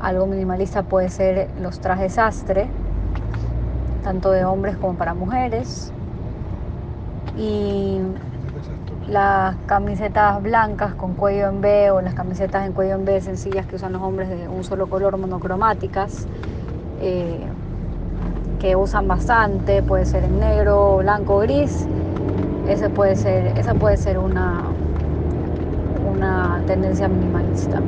algo 0.00 0.26
minimalista 0.26 0.82
puede 0.82 1.10
ser 1.10 1.48
los 1.60 1.80
trajes 1.80 2.18
astre, 2.18 2.68
tanto 4.02 4.30
de 4.30 4.44
hombres 4.44 4.76
como 4.76 4.94
para 4.94 5.14
mujeres. 5.14 5.92
Y 7.38 8.00
las 9.08 9.56
camisetas 9.66 10.42
blancas 10.42 10.94
con 10.94 11.14
cuello 11.14 11.48
en 11.48 11.60
B 11.60 11.90
o 11.90 12.00
las 12.00 12.14
camisetas 12.14 12.66
en 12.66 12.72
cuello 12.72 12.94
en 12.94 13.04
B 13.04 13.20
sencillas 13.20 13.66
que 13.66 13.76
usan 13.76 13.92
los 13.92 14.02
hombres 14.02 14.28
de 14.28 14.48
un 14.48 14.62
solo 14.62 14.88
color 14.88 15.16
monocromáticas 15.16 16.26
eh, 17.02 17.40
que 18.60 18.76
usan 18.76 19.08
bastante, 19.08 19.82
puede 19.82 20.04
ser 20.04 20.24
en 20.24 20.38
negro, 20.38 20.98
blanco, 20.98 21.38
gris. 21.38 21.72
Ese 22.68 22.90
puede 22.90 23.16
ser, 23.16 23.58
esa 23.58 23.74
puede 23.74 23.96
ser 23.96 24.18
una, 24.18 24.62
una 26.06 26.62
tendencia 26.66 27.08
minimalista. 27.08 27.80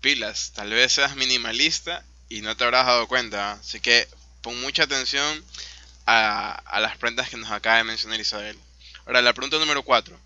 Pilas, 0.00 0.52
tal 0.54 0.70
vez 0.70 0.92
seas 0.92 1.16
minimalista 1.16 2.02
y 2.28 2.42
no 2.42 2.56
te 2.56 2.64
habrás 2.64 2.86
dado 2.86 3.06
cuenta, 3.06 3.52
así 3.52 3.80
que 3.80 4.06
pon 4.42 4.60
mucha 4.60 4.82
atención 4.82 5.42
a, 6.04 6.52
a 6.52 6.80
las 6.80 6.96
prendas 6.98 7.30
que 7.30 7.36
nos 7.36 7.50
acaba 7.50 7.76
de 7.76 7.84
mencionar 7.84 8.20
Isabel. 8.20 8.58
Ahora, 9.06 9.20
la 9.20 9.34
pregunta 9.34 9.58
número 9.58 9.82
4. 9.82 10.16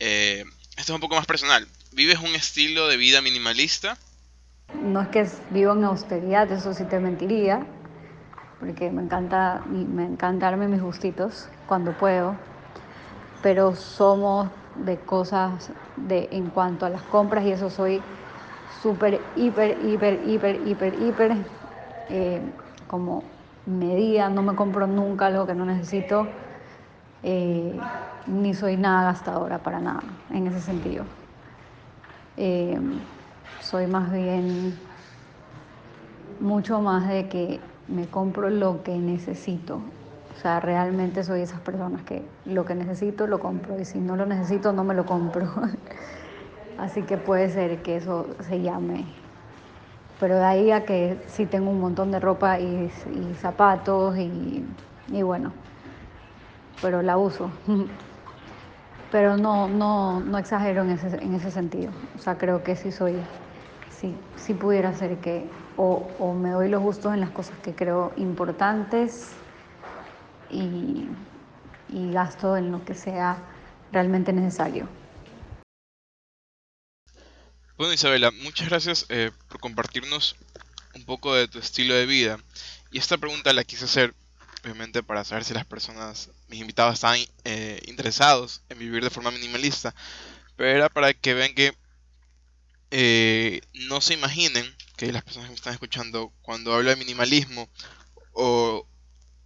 Eh, 0.00 0.44
esto 0.76 0.92
es 0.92 0.94
un 0.94 1.00
poco 1.00 1.14
más 1.14 1.26
personal. 1.26 1.66
¿Vives 1.92 2.18
un 2.18 2.34
estilo 2.34 2.88
de 2.88 2.98
vida 2.98 3.22
minimalista? 3.22 3.96
No 4.82 5.00
es 5.00 5.08
que 5.08 5.26
vivo 5.50 5.72
en 5.72 5.84
austeridad, 5.84 6.50
eso 6.52 6.74
sí 6.74 6.84
te 6.84 7.00
mentiría, 7.00 7.66
porque 8.60 8.90
me 8.90 9.02
encanta, 9.02 9.62
me 9.66 10.04
encanta 10.04 10.46
darme 10.46 10.68
mis 10.68 10.80
gustitos 10.80 11.48
cuando 11.66 11.92
puedo, 11.92 12.36
pero 13.42 13.74
somos 13.74 14.50
de 14.76 14.98
cosas 14.98 15.70
de, 15.96 16.28
en 16.32 16.50
cuanto 16.50 16.86
a 16.86 16.90
las 16.90 17.02
compras 17.02 17.44
y 17.46 17.52
eso 17.52 17.70
soy 17.70 18.00
súper, 18.82 19.20
hiper, 19.36 19.78
hiper, 19.84 20.20
hiper, 20.26 20.68
hiper, 20.68 21.02
hiper, 21.02 21.36
eh, 22.10 22.40
como 22.86 23.24
medida, 23.66 24.28
no 24.28 24.42
me 24.42 24.54
compro 24.54 24.86
nunca 24.86 25.26
algo 25.26 25.46
que 25.46 25.54
no 25.54 25.64
necesito 25.64 26.28
eh, 27.22 27.80
ni 28.26 28.54
soy 28.54 28.76
nada 28.76 29.04
gastadora 29.04 29.58
para 29.58 29.80
nada 29.80 30.02
en 30.30 30.46
ese 30.46 30.60
sentido. 30.60 31.04
Eh, 32.36 32.78
soy 33.60 33.86
más 33.86 34.12
bien 34.12 34.72
mucho 36.40 36.80
más 36.80 37.08
de 37.08 37.28
que 37.28 37.60
me 37.88 38.06
compro 38.06 38.48
lo 38.50 38.82
que 38.82 38.96
necesito. 38.96 39.76
O 40.36 40.40
sea, 40.40 40.60
realmente 40.60 41.22
soy 41.22 41.42
esas 41.42 41.60
personas 41.60 42.02
que 42.02 42.22
lo 42.46 42.64
que 42.64 42.74
necesito 42.74 43.26
lo 43.26 43.40
compro 43.40 43.78
y 43.78 43.84
si 43.84 43.98
no 43.98 44.16
lo 44.16 44.24
necesito 44.24 44.72
no 44.72 44.84
me 44.84 44.94
lo 44.94 45.04
compro. 45.04 45.46
Así 46.78 47.02
que 47.02 47.18
puede 47.18 47.50
ser 47.50 47.82
que 47.82 47.96
eso 47.96 48.26
se 48.48 48.62
llame. 48.62 49.04
Pero 50.18 50.36
de 50.36 50.44
ahí 50.44 50.70
a 50.70 50.84
que 50.84 51.18
sí 51.26 51.44
tengo 51.46 51.70
un 51.70 51.80
montón 51.80 52.10
de 52.10 52.20
ropa 52.20 52.58
y, 52.58 52.90
zapatos 53.40 54.16
y 54.16 54.64
bueno, 55.22 55.52
pero 56.80 57.02
la 57.02 57.16
uso. 57.16 57.50
pero 59.10 59.36
no, 59.36 59.68
no, 59.68 60.20
no 60.20 60.38
exagero 60.38 60.82
en 60.82 60.90
ese, 60.90 61.08
en 61.16 61.34
ese 61.34 61.50
sentido. 61.50 61.90
O 62.18 62.22
sea, 62.22 62.38
creo 62.38 62.62
que 62.62 62.76
sí 62.76 62.92
soy, 62.92 63.14
sí, 64.00 64.14
sí 64.36 64.54
pudiera 64.54 64.94
ser 64.94 65.18
que 65.18 65.48
o, 65.76 66.08
o 66.18 66.34
me 66.34 66.50
doy 66.50 66.68
los 66.68 66.82
gustos 66.82 67.12
en 67.14 67.20
las 67.20 67.30
cosas 67.30 67.56
que 67.62 67.74
creo 67.74 68.12
importantes 68.16 69.30
y, 70.50 71.08
y 71.88 72.12
gasto 72.12 72.56
en 72.56 72.70
lo 72.70 72.84
que 72.84 72.94
sea 72.94 73.38
realmente 73.92 74.32
necesario. 74.32 74.88
Bueno 77.76 77.94
Isabela, 77.94 78.30
muchas 78.42 78.68
gracias 78.68 79.06
eh, 79.08 79.30
por 79.48 79.58
compartirnos 79.58 80.36
un 80.94 81.04
poco 81.04 81.34
de 81.34 81.48
tu 81.48 81.58
estilo 81.58 81.94
de 81.94 82.04
vida. 82.04 82.38
Y 82.92 82.98
esta 82.98 83.16
pregunta 83.16 83.52
la 83.52 83.64
quise 83.64 83.86
hacer 83.86 84.14
obviamente 84.62 85.02
para 85.02 85.24
saber 85.24 85.44
si 85.44 85.54
las 85.54 85.64
personas, 85.64 86.30
mis 86.48 86.60
invitados 86.60 86.94
están 86.94 87.18
eh, 87.44 87.80
interesados 87.86 88.62
en 88.68 88.78
vivir 88.78 89.02
de 89.02 89.10
forma 89.10 89.30
minimalista, 89.30 89.94
pero 90.56 90.70
era 90.70 90.88
para 90.88 91.14
que 91.14 91.34
vean 91.34 91.54
que 91.54 91.74
eh, 92.90 93.60
no 93.72 94.00
se 94.00 94.14
imaginen 94.14 94.66
que 94.96 95.12
las 95.12 95.22
personas 95.22 95.46
que 95.46 95.52
me 95.52 95.56
están 95.56 95.72
escuchando 95.72 96.32
cuando 96.42 96.74
hablo 96.74 96.90
de 96.90 96.96
minimalismo 96.96 97.68
o, 98.32 98.86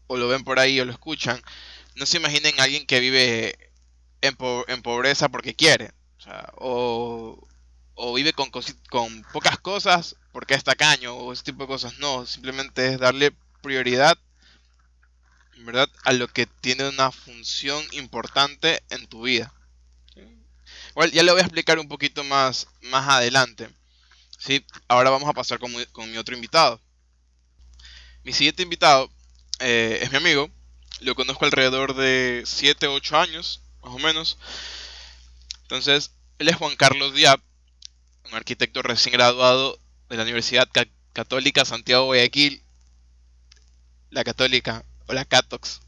o 0.06 0.16
lo 0.16 0.28
ven 0.28 0.44
por 0.44 0.58
ahí 0.58 0.80
o 0.80 0.84
lo 0.84 0.92
escuchan, 0.92 1.40
no 1.94 2.06
se 2.06 2.16
imaginen 2.16 2.58
a 2.58 2.64
alguien 2.64 2.86
que 2.86 3.00
vive 3.00 3.58
en, 4.20 4.34
pobreza 4.82 5.28
porque 5.28 5.54
quiere, 5.54 5.92
o, 6.56 7.46
o 7.94 8.14
vive 8.14 8.32
con, 8.32 8.50
con 8.90 9.22
pocas 9.32 9.58
cosas 9.58 10.16
porque 10.32 10.54
es 10.54 10.64
tacaño 10.64 11.14
o 11.14 11.32
ese 11.32 11.44
tipo 11.44 11.64
de 11.64 11.68
cosas. 11.68 11.98
No, 11.98 12.26
simplemente 12.26 12.94
es 12.94 12.98
darle 12.98 13.32
prioridad 13.62 14.18
¿verdad? 15.58 15.88
a 16.04 16.12
lo 16.12 16.28
que 16.28 16.46
tiene 16.46 16.88
una 16.88 17.10
función 17.12 17.82
importante 17.92 18.82
en 18.90 19.06
tu 19.06 19.22
vida. 19.22 19.52
Bueno, 20.94 21.12
ya 21.12 21.22
le 21.22 21.32
voy 21.32 21.40
a 21.40 21.44
explicar 21.44 21.78
un 21.78 21.88
poquito 21.88 22.22
más, 22.24 22.68
más 22.82 23.08
adelante. 23.08 23.68
¿sí? 24.38 24.64
Ahora 24.88 25.10
vamos 25.10 25.28
a 25.28 25.32
pasar 25.32 25.58
con, 25.58 25.72
mi 25.72 26.16
otro 26.16 26.34
invitado. 26.34 26.80
Mi 28.22 28.32
siguiente 28.32 28.62
invitado 28.62 29.10
eh, 29.58 29.98
es 30.02 30.10
mi 30.10 30.18
amigo. 30.18 30.50
Lo 31.00 31.14
conozco 31.14 31.44
alrededor 31.44 31.94
de 31.94 32.44
7, 32.46 32.86
8 32.86 33.18
años, 33.18 33.62
más 33.82 33.92
o 33.92 33.98
menos. 33.98 34.38
Entonces, 35.62 36.12
él 36.38 36.48
es 36.48 36.56
Juan 36.56 36.76
Carlos 36.76 37.14
Diab, 37.14 37.40
un 38.26 38.34
arquitecto 38.34 38.82
recién 38.82 39.12
graduado 39.12 39.78
de 40.08 40.16
la 40.16 40.22
Universidad 40.22 40.68
Católica 41.12 41.64
Santiago 41.64 42.06
Guayaquil, 42.06 42.62
la 44.10 44.24
Católica 44.24 44.84
o 45.06 45.12
la 45.12 45.24
Catox, 45.24 45.80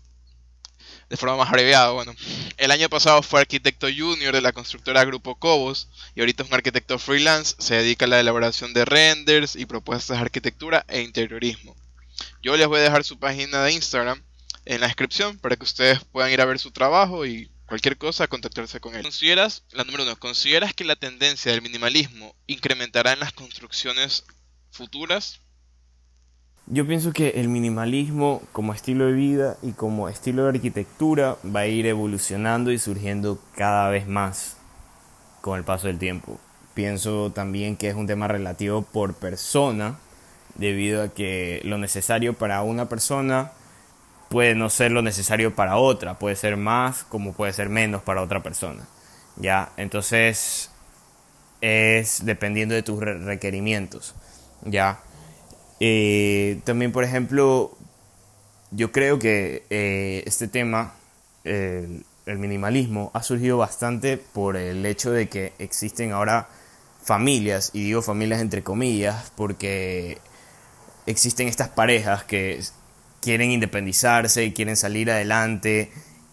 de 1.08 1.16
forma 1.16 1.37
más 1.37 1.49
abreviada. 1.49 1.90
Bueno, 1.90 2.14
el 2.56 2.70
año 2.70 2.88
pasado 2.88 3.23
fue 3.23 3.40
arquitecto 3.40 3.87
junior 3.87 4.35
de 4.35 4.40
la 4.40 4.52
constructora 4.52 5.04
Grupo 5.04 5.37
Cobos 5.37 5.88
y 6.14 6.20
ahorita 6.20 6.42
es 6.42 6.49
un 6.49 6.54
arquitecto 6.54 6.99
freelance. 6.99 7.54
Se 7.58 7.76
dedica 7.76 8.06
a 8.06 8.08
la 8.08 8.20
elaboración 8.20 8.73
de 8.73 8.85
renders 8.85 9.56
y 9.56 9.66
propuestas 9.66 10.18
de 10.18 10.25
arquitectura 10.25 10.85
e 10.88 11.02
interiorismo. 11.02 11.76
Yo 12.42 12.56
les 12.56 12.66
voy 12.66 12.80
a 12.80 12.85
dejar 12.85 13.04
su 13.04 13.18
página 13.18 13.62
de 13.62 13.73
Instagram 13.73 14.23
en 14.64 14.80
la 14.80 14.87
descripción 14.87 15.38
para 15.38 15.56
que 15.56 15.64
ustedes 15.64 16.00
puedan 16.04 16.32
ir 16.32 16.40
a 16.40 16.44
ver 16.44 16.58
su 16.58 16.70
trabajo 16.70 17.25
y 17.26 17.50
cualquier 17.66 17.99
cosa 17.99 18.28
contactarse 18.28 18.80
con 18.80 18.94
él. 18.94 19.02
¿Consideras, 19.02 19.64
la 19.73 19.85
número 19.85 20.04
uno, 20.04 20.18
¿consideras 20.18 20.75
que 20.75 20.85
la 20.85 20.96
tendencia 20.96 21.52
del 21.52 21.62
minimalismo 21.62 22.35
incrementará 22.46 23.12
en 23.12 23.20
las 23.20 23.32
construcciones 23.32 24.25
futuras? 24.70 25.40
Yo 26.68 26.85
pienso 26.85 27.12
que 27.12 27.28
el 27.37 27.49
minimalismo 27.49 28.42
como 28.50 28.75
estilo 28.75 29.06
de 29.06 29.12
vida 29.12 29.56
y 29.62 29.70
como 29.70 30.08
estilo 30.08 30.42
de 30.42 30.49
arquitectura 30.49 31.37
va 31.44 31.61
a 31.61 31.66
ir 31.66 31.87
evolucionando 31.87 32.73
y 32.73 32.78
surgiendo 32.80 33.38
cada 33.54 33.88
vez 33.88 34.08
más 34.08 34.56
con 35.42 35.58
el 35.58 35.64
paso 35.64 35.87
del 35.87 36.00
tiempo. 36.00 36.40
Pienso 36.75 37.30
también 37.30 37.76
que 37.76 37.88
es 37.88 37.94
un 37.94 38.08
tema 38.08 38.26
relativo 38.26 38.82
por 38.82 39.14
persona, 39.14 39.96
debido 40.56 41.04
a 41.04 41.08
que 41.08 41.61
lo 41.62 41.78
necesario 41.78 42.35
para 42.35 42.62
una 42.62 42.88
persona 42.88 43.52
puede 44.28 44.56
no 44.56 44.68
ser 44.68 44.90
lo 44.90 45.02
necesario 45.02 45.54
para 45.54 45.76
otra, 45.76 46.18
puede 46.18 46.35
ser 46.35 46.56
más 46.56 47.04
como 47.04 47.32
puede 47.32 47.52
ser 47.52 47.68
menos 47.68 48.02
para 48.02 48.23
otra 48.23 48.42
persona. 48.42 48.88
¿Ya? 49.37 49.70
Entonces 49.76 50.73
es 51.61 52.25
dependiendo 52.26 52.75
de 52.75 52.82
tus 52.82 52.99
requerimientos. 52.99 54.16
¿Ya? 54.64 54.99
Eh, 55.80 56.61
también, 56.64 56.92
por 56.92 57.04
ejemplo, 57.04 57.76
yo 58.71 58.92
creo 58.92 59.18
que 59.18 59.64
eh, 59.71 60.23
este 60.26 60.49
tema, 60.49 60.95
el, 61.45 62.04
minimalismo, 62.26 63.11
ha 63.14 63.23
surgido 63.23 63.59
bastante 63.59 64.16
por 64.18 64.56
el 64.56 64.85
hecho 64.85 65.12
de 65.12 65.28
que 65.28 65.52
existen 65.59 66.12
ahora 66.12 66.49
familias, 67.02 67.71
y 67.73 67.85
digo 67.85 68.02
familias 68.02 68.40
entre 68.40 68.62
comillas, 68.62 69.33
porque 69.37 70.18
existen 71.06 71.47
estas 71.49 71.68
parejas 71.68 72.25
que 72.25 72.61
quieren 73.21 73.51
independizarse 73.51 74.44
y 74.44 74.53
quieren 74.53 74.77
salir 74.77 75.11
adelante 75.11 75.90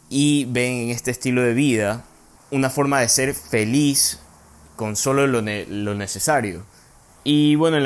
y 0.09 0.45
ven 0.45 0.73
en 0.73 0.89
este 0.89 1.11
estilo 1.11 1.41
de 1.41 1.53
vida 1.53 2.05
una 2.51 2.69
forma 2.69 2.99
de 2.99 3.09
ser 3.09 3.33
feliz 3.33 4.19
con 4.75 4.95
solo 4.95 5.25
lo, 5.25 5.41
lo 5.41 5.95
necesario. 5.95 6.63
Y 7.23 7.55
bueno, 7.55 7.77
en 7.77 7.83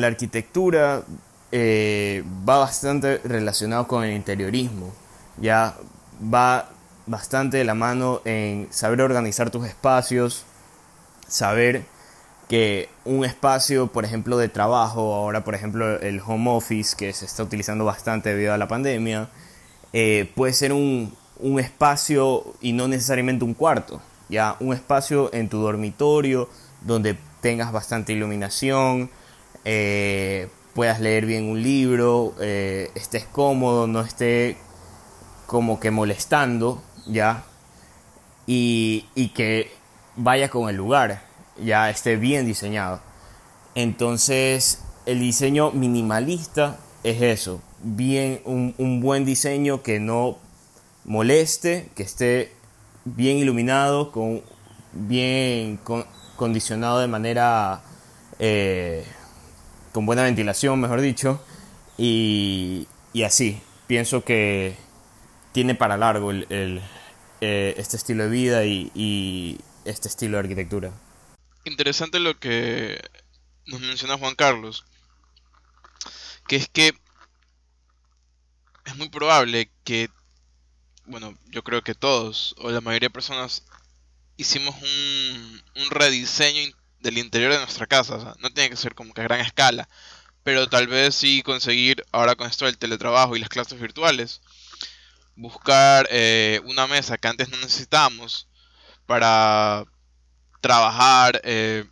la, 0.00 0.06
arquitectura 0.06 1.02
eh, 1.50 2.22
va 2.48 2.58
bastante 2.58 3.18
relacionado 3.24 3.88
con 3.88 4.04
el 4.04 4.14
interiorismo. 4.14 4.92
Ya 5.38 5.74
va 6.22 6.70
bastante 7.06 7.56
de 7.56 7.64
la 7.64 7.74
mano 7.74 8.20
en 8.24 8.68
saber 8.70 9.00
organizar 9.00 9.50
tus 9.50 9.66
espacios, 9.66 10.44
saber 11.26 11.84
que 12.48 12.88
un 13.04 13.24
espacio, 13.24 13.88
por 13.88 14.04
ejemplo, 14.04 14.38
de 14.38 14.48
trabajo, 14.48 15.14
ahora 15.14 15.42
por 15.42 15.54
ejemplo 15.54 16.00
el 16.00 16.20
home 16.24 16.50
office 16.50 16.96
que 16.96 17.12
se 17.12 17.24
está 17.24 17.42
utilizando 17.42 17.84
bastante 17.84 18.30
debido 18.30 18.54
a 18.54 18.58
la 18.58 18.68
pandemia, 18.68 19.28
eh, 19.92 20.30
puede 20.34 20.52
ser 20.52 20.72
un, 20.72 21.12
un 21.40 21.58
espacio 21.58 22.54
y 22.60 22.72
no 22.72 22.86
necesariamente 22.86 23.44
un 23.44 23.54
cuarto, 23.54 24.00
ya 24.28 24.56
un 24.60 24.72
espacio 24.72 25.32
en 25.32 25.48
tu 25.48 25.58
dormitorio 25.58 26.48
donde 26.82 27.16
tengas 27.46 27.70
bastante 27.70 28.12
iluminación, 28.12 29.08
eh, 29.64 30.48
puedas 30.74 30.98
leer 30.98 31.26
bien 31.26 31.48
un 31.48 31.62
libro, 31.62 32.34
eh, 32.40 32.90
estés 32.96 33.24
cómodo, 33.24 33.86
no 33.86 34.00
esté 34.00 34.56
como 35.46 35.78
que 35.78 35.92
molestando, 35.92 36.82
¿ya? 37.06 37.44
Y, 38.48 39.30
que 39.36 39.70
vaya 40.16 40.48
con 40.48 40.68
el 40.68 40.74
lugar, 40.74 41.22
ya 41.56 41.88
esté 41.88 42.16
bien 42.16 42.46
diseñado. 42.46 43.00
Entonces, 43.76 44.80
el 45.06 45.20
diseño 45.20 45.70
minimalista 45.70 46.80
es 47.04 47.22
eso, 47.22 47.60
bien, 47.80 48.40
un, 48.44 48.74
un 48.76 49.00
buen 49.00 49.24
diseño 49.24 49.84
que 49.84 50.00
no 50.00 50.36
moleste, 51.04 51.90
que 51.94 52.02
esté 52.02 52.52
bien 53.04 53.36
iluminado, 53.36 54.10
con 54.10 54.42
bien 54.92 55.76
con, 55.76 56.04
condicionado 56.36 57.00
de 57.00 57.08
manera 57.08 57.82
eh, 58.38 59.04
con 59.92 60.06
buena 60.06 60.22
ventilación, 60.22 60.80
mejor 60.80 61.00
dicho, 61.00 61.42
y, 61.98 62.86
así. 63.24 63.60
Pienso 63.86 64.24
que 64.24 64.76
tiene 65.52 65.74
para 65.74 65.96
largo 65.96 66.32
el, 66.32 66.82
eh, 67.40 67.74
este 67.78 67.96
estilo 67.96 68.24
de 68.24 68.30
vida 68.30 68.64
y, 68.64 69.58
este 69.84 70.08
estilo 70.08 70.36
de 70.36 70.40
arquitectura. 70.40 70.92
Interesante 71.64 72.18
lo 72.18 72.38
que 72.38 73.00
nos 73.66 73.80
menciona 73.80 74.18
Juan 74.18 74.34
Carlos, 74.34 74.84
que 76.48 76.56
es 76.56 76.68
que 76.68 76.92
es 78.84 78.96
muy 78.96 79.08
probable 79.08 79.70
que, 79.84 80.10
bueno, 81.06 81.38
yo 81.46 81.62
creo 81.62 81.82
que 81.82 81.94
todos 81.94 82.54
o 82.58 82.70
la 82.70 82.80
mayoría 82.80 83.06
de 83.06 83.12
personas 83.12 83.64
hicimos 84.36 84.74
un, 84.82 85.90
rediseño 85.90 86.72
del 87.00 87.18
interior 87.18 87.52
de 87.52 87.58
nuestra 87.58 87.86
casa. 87.86 88.34
no 88.40 88.50
tiene 88.50 88.70
que 88.70 88.76
ser 88.76 88.94
como 88.94 89.14
que 89.14 89.20
a 89.20 89.24
gran 89.24 89.40
escala. 89.40 89.88
Pero 90.42 90.68
tal 90.68 90.86
vez 90.86 91.14
sí 91.14 91.42
conseguir, 91.42 92.04
ahora 92.12 92.36
con 92.36 92.46
esto 92.46 92.66
del 92.66 92.78
teletrabajo 92.78 93.36
y 93.36 93.40
las 93.40 93.48
clases 93.48 93.80
virtuales, 93.80 94.40
buscar 95.34 96.06
eh, 96.10 96.60
una 96.64 96.86
mesa 96.86 97.18
que 97.18 97.28
antes 97.28 97.48
no 97.48 97.56
necesitábamos 97.58 98.48
para 99.06 99.84
trabajar, 100.60 101.40
eh, 101.44 101.84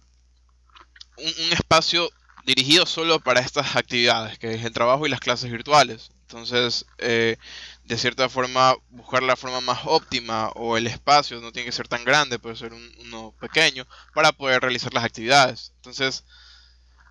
un, 1.19 1.45
un, 1.47 1.53
espacio 1.53 2.11
dirigido 2.45 2.87
solo 2.87 3.21
para 3.21 3.41
estas 3.41 3.77
actividades, 3.77 4.39
que 4.39 4.55
es 4.55 4.65
el 4.65 4.73
trabajo 4.73 5.07
y 5.07 5.11
las 5.11 5.21
clases 5.21 5.51
virtuales. 5.51 6.11
Entonces, 6.23 6.87
eh, 6.99 7.37
de 7.85 7.99
cierta 7.99 8.29
forma 8.29 8.75
buscar 8.89 9.23
la 9.23 9.37
forma 9.37 9.61
más 9.61 9.81
óptima 9.85 10.51
o 10.55 10.77
el 10.77 10.87
espacio 10.87 11.41
no 11.41 11.53
tiene 11.53 11.67
que 11.67 11.73
ser 11.73 11.87
tan 11.87 12.05
grande, 12.05 12.39
puede 12.39 12.57
ser 12.57 12.73
uno 12.73 13.35
pequeño 13.41 13.87
para 14.15 14.33
poder 14.33 14.63
realizar 14.63 14.95
las 14.95 15.05
actividades. 15.05 15.73
Entonces, 15.77 16.25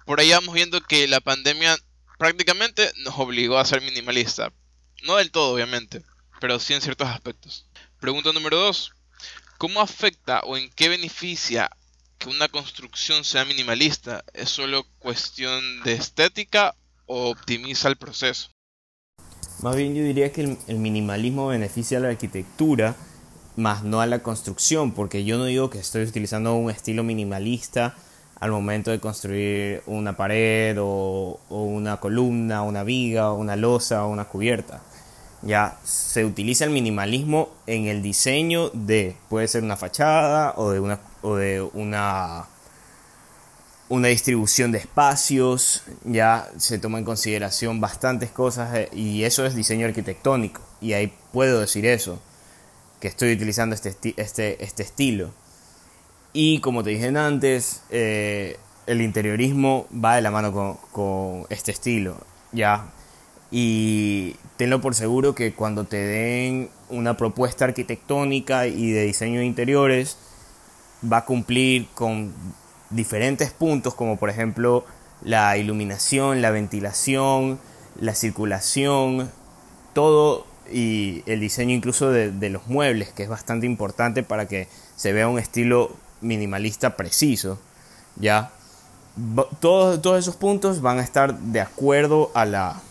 por 0.06 0.20
ahí 0.20 0.32
vamos 0.32 0.56
viendo 0.56 0.82
que 0.82 1.08
la 1.08 1.22
pandemia 1.22 1.78
prácticamente 2.18 2.92
nos 2.98 3.18
obligó 3.20 3.58
a 3.58 3.66
ser 3.66 3.82
minimalista. 3.82 4.52
No 5.04 5.18
del 5.18 5.32
todo, 5.32 5.54
obviamente, 5.54 6.04
pero 6.40 6.60
sí 6.60 6.74
en 6.74 6.82
ciertos 6.82 7.08
aspectos. 7.08 7.68
Pregunta 8.00 8.34
número 8.34 8.58
2. 8.58 8.94
¿Cómo 9.58 9.80
afecta 9.80 10.42
o 10.42 10.58
en 10.58 10.70
qué 10.72 10.90
beneficia 10.90 11.70
que 12.18 12.30
una 12.30 12.50
construcción 12.50 13.24
sea 13.24 13.46
minimalista? 13.46 14.24
¿Es 14.34 14.50
solo 14.50 14.86
cuestión 15.00 15.84
de 15.84 15.94
estética 15.94 16.76
o 17.06 17.30
optimiza 17.30 17.88
el 17.90 17.98
proceso? 17.98 18.53
Más 19.64 19.78
bien 19.78 19.96
yo 19.96 20.04
diría 20.04 20.30
que 20.34 20.58
el, 20.68 20.78
minimalismo 20.78 21.48
beneficia 21.48 21.98
a 21.98 22.02
la 22.02 22.10
arquitectura, 22.10 22.96
más 23.56 23.86
no 23.86 24.02
a 24.02 24.06
la 24.06 24.20
construcción, 24.20 24.92
porque 24.92 25.24
yo 25.24 25.38
no 25.38 25.46
digo 25.46 25.70
que 25.70 25.80
estoy 25.80 26.04
utilizando 26.04 26.54
un 26.54 26.70
estilo 26.70 27.02
minimalista 27.02 27.96
al 28.42 28.52
momento 28.52 28.92
de 28.92 29.00
construir 29.00 29.82
una 29.86 30.18
pared 30.18 30.76
o, 30.82 31.40
una 31.50 31.96
columna, 32.02 32.62
una 32.62 32.84
viga, 32.84 33.32
una 33.32 33.56
losa 33.56 34.04
o 34.04 34.10
una 34.10 34.26
cubierta. 34.26 34.82
Ya 35.44 35.78
se 35.86 36.26
utiliza 36.26 36.66
el 36.66 36.72
minimalismo 36.72 37.48
en 37.66 37.86
el 37.86 38.02
diseño 38.02 38.70
de, 38.74 39.16
puede 39.30 39.48
ser 39.48 39.64
una 39.64 39.78
fachada 39.78 40.56
o 40.58 40.72
de 40.72 40.82
una, 40.82 41.00
o 41.22 41.36
de 41.38 41.62
una 41.62 42.48
una 43.90 44.08
distribución 44.08 44.72
de 44.72 44.80
espacios, 44.80 45.84
ya 46.04 46.50
se 46.58 46.80
toma 46.80 47.00
en 47.00 47.06
consideración 47.06 47.82
bastantes 47.82 48.32
cosas 48.32 48.74
eh, 48.76 48.90
y 48.94 49.24
eso 49.24 49.46
es 49.46 49.56
diseño 49.56 49.86
arquitectónico 49.86 50.62
y 50.82 50.94
ahí 50.94 51.14
puedo 51.32 51.60
decir 51.60 51.86
eso, 51.86 52.20
que 53.00 53.08
estoy 53.08 53.34
utilizando 53.34 53.76
este, 53.76 54.14
este, 54.18 54.64
este 54.64 54.84
estilo. 54.84 55.32
Y 56.34 56.60
como 56.60 56.84
te 56.84 56.92
dije 56.92 57.08
antes, 57.18 57.82
eh, 57.90 58.58
el 58.88 59.02
interiorismo 59.02 59.88
va 59.94 60.16
de 60.16 60.22
la 60.22 60.32
mano 60.32 60.52
con, 60.52 60.78
con 60.92 61.46
este 61.50 61.72
estilo, 61.72 62.18
¿ya? 62.52 62.92
Y 63.52 64.36
tenlo 64.58 64.82
por 64.82 64.96
seguro 64.96 65.36
que 65.36 65.54
cuando 65.54 65.84
te 65.84 65.98
den 65.98 66.70
una 66.90 67.18
propuesta 67.18 67.66
arquitectónica 67.66 68.68
y 68.68 68.92
de 68.92 69.04
diseño 69.04 69.40
de 69.42 69.46
interiores, 69.46 70.18
va 71.12 71.18
a 71.18 71.26
cumplir 71.26 71.88
con 71.94 72.34
diferentes 72.94 73.52
puntos, 73.52 73.96
como 73.96 74.18
por 74.18 74.30
ejemplo 74.30 74.86
la 75.24 75.58
iluminación, 75.58 76.42
la 76.42 76.52
ventilación, 76.52 77.60
la 78.00 78.16
circulación, 78.16 79.32
todo 79.94 80.46
y 80.72 81.24
el 81.26 81.40
diseño 81.40 81.76
incluso 81.76 82.10
de, 82.12 82.50
los 82.50 82.68
muebles, 82.68 83.12
que 83.14 83.24
es 83.24 83.30
bastante 83.30 83.66
importante 83.66 84.24
para 84.24 84.48
que 84.48 84.68
se 84.96 85.14
vea 85.14 85.28
un 85.28 85.40
estilo 85.40 85.92
minimalista 86.22 86.96
preciso. 86.96 87.60
¿ya? 88.16 88.52
Todos, 89.60 90.02
todos 90.02 90.20
esos 90.20 90.36
puntos 90.36 90.82
van 90.82 91.00
a 91.00 91.04
estar 91.04 91.38
de 91.38 91.62
acuerdo 91.62 92.32
a, 92.34 92.46
la, 92.46 92.82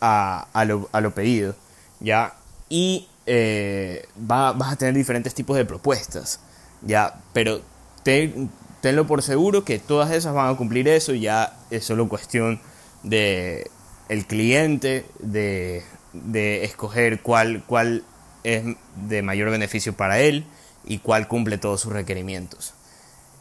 a, 0.00 0.46
a, 0.52 0.64
lo, 0.64 1.14
pedido. 1.14 1.54
¿ya? 2.00 2.34
Y 2.68 3.08
eh, 3.26 4.08
va, 4.18 4.52
vas 4.52 4.72
a 4.72 4.76
tener 4.76 4.94
diferentes 4.94 5.34
tipos 5.34 5.56
de 5.56 5.64
propuestas. 5.64 6.40
¿ya? 6.82 7.14
Pero 7.32 7.60
ten, 8.02 8.50
tenlo 8.84 9.06
por 9.06 9.22
seguro 9.22 9.64
que 9.64 9.78
todas 9.78 10.10
esas 10.10 10.34
van 10.34 10.52
a 10.52 10.58
cumplir 10.58 10.88
eso. 10.88 11.14
Ya 11.14 11.58
es 11.70 11.86
solo 11.86 12.06
cuestión 12.06 12.60
de 13.02 13.70
el 14.10 14.26
cliente 14.26 15.06
de, 15.20 15.82
de 16.12 16.64
escoger 16.64 17.22
cuál, 17.22 17.64
cuál 17.66 18.04
es 18.42 18.62
de 18.96 19.22
mayor 19.22 19.48
beneficio 19.48 19.96
para 19.96 20.20
él 20.20 20.44
y 20.84 20.98
cuál 20.98 21.28
cumple 21.28 21.56
todos 21.56 21.80
sus 21.80 21.94
requerimientos. 21.94 22.74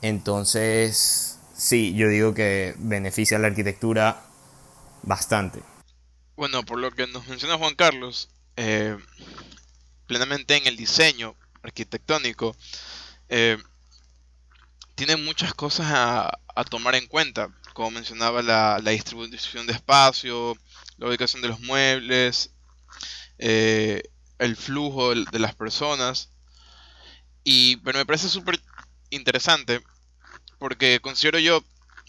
Entonces, 0.02 1.40
sí, 1.54 1.94
yo 1.94 2.08
digo 2.08 2.34
que 2.34 2.74
beneficia 2.78 3.36
a 3.36 3.42
la 3.42 3.48
arquitectura 3.48 4.22
bastante. 5.02 5.60
Bueno, 6.38 6.64
por 6.64 6.80
lo 6.80 6.90
que 6.92 7.06
nos 7.08 7.28
menciona 7.28 7.58
Juan 7.58 7.76
Carlos, 7.76 8.30
eh, 8.56 8.96
plenamente 10.08 10.56
en 10.56 10.68
el 10.68 10.78
diseño 10.78 11.36
arquitectónico, 11.64 12.56
eh, 13.28 13.58
tiene 14.96 15.16
muchas 15.18 15.54
cosas 15.54 15.88
a, 15.92 16.40
tomar 16.70 16.96
en 16.96 17.08
cuenta, 17.08 17.50
como 17.74 17.92
mencionaba 17.92 18.42
la, 18.42 18.80
la, 18.84 18.92
distribución 18.92 19.66
de 19.66 19.74
espacio, 19.74 20.56
la 20.98 21.08
ubicación 21.08 21.42
de 21.42 21.48
los 21.48 21.60
muebles, 21.62 22.52
eh, 23.40 24.04
el 24.40 24.56
flujo 24.56 25.16
de, 25.16 25.40
las 25.40 25.56
personas. 25.56 26.30
Y 27.44 27.78
pero 27.78 27.98
me 27.98 28.06
parece 28.06 28.30
súper 28.30 28.60
interesante 29.10 29.82
porque 30.60 31.00
considero 31.02 31.40
yo, 31.40 31.64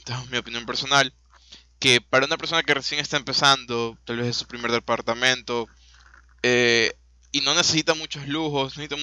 es 0.06 0.30
mi 0.30 0.38
opinión 0.38 0.66
personal, 0.66 1.12
que 1.80 2.00
para 2.00 2.26
una 2.26 2.36
persona 2.36 2.62
que 2.62 2.74
recién 2.74 3.00
está 3.00 3.16
empezando, 3.16 3.98
tal 4.04 4.18
vez 4.18 4.28
es 4.28 4.36
su 4.36 4.46
primer 4.46 4.70
departamento, 4.70 5.66
eh, 6.42 6.96
y 7.32 7.40
no 7.40 7.54
necesita 7.54 7.94
muchos 7.94 8.28
lujos, 8.28 8.76
necesita 8.76 8.96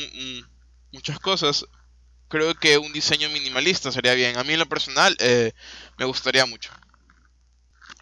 muchas 0.91 1.20
cosas, 1.20 1.65
creo 2.32 2.56
que 2.56 2.80
un 2.80 2.91
diseño 2.94 3.30
minimalista 3.30 3.91
sería 3.91 4.15
bien. 4.15 4.38
A 4.38 4.44
mí 4.44 4.54
en 4.54 4.60
lo 4.60 4.65
personal 4.65 5.15
eh, 5.20 5.52
me 6.00 6.06
gustaría 6.06 6.46
mucho. 6.48 6.72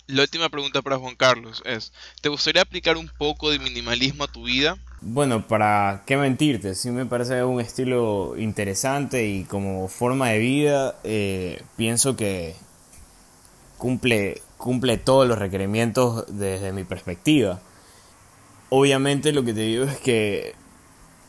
La 0.07 0.21
última 0.21 0.49
pregunta 0.49 0.81
para 0.81 0.97
Juan 0.97 1.15
Carlos 1.15 1.61
es, 1.65 1.91
¿te 2.21 2.29
gustaría 2.29 2.61
aplicar 2.61 2.97
un 2.97 3.09
poco 3.17 3.51
de 3.51 3.59
minimalismo 3.59 4.23
a 4.23 4.31
tu 4.31 4.43
vida? 4.43 4.77
Bueno, 5.01 5.47
para 5.47 6.03
qué 6.07 6.17
mentirte, 6.17 6.75
sí 6.75 6.89
me 6.89 7.05
parece 7.05 7.43
un 7.43 7.61
estilo 7.61 8.35
interesante 8.37 9.27
y 9.27 9.43
como 9.43 9.87
forma 9.87 10.29
de 10.29 10.39
vida 10.39 10.95
eh, 11.03 11.63
pienso 11.77 12.15
que 12.15 12.55
cumple, 13.77 14.41
cumple 14.57 14.97
todos 14.97 15.27
los 15.27 15.37
requerimientos 15.37 16.25
desde 16.27 16.71
mi 16.71 16.83
perspectiva. 16.83 17.61
Obviamente 18.69 19.31
lo 19.31 19.43
que 19.43 19.53
te 19.53 19.61
digo 19.61 19.85
es 19.85 19.97
que 19.97 20.55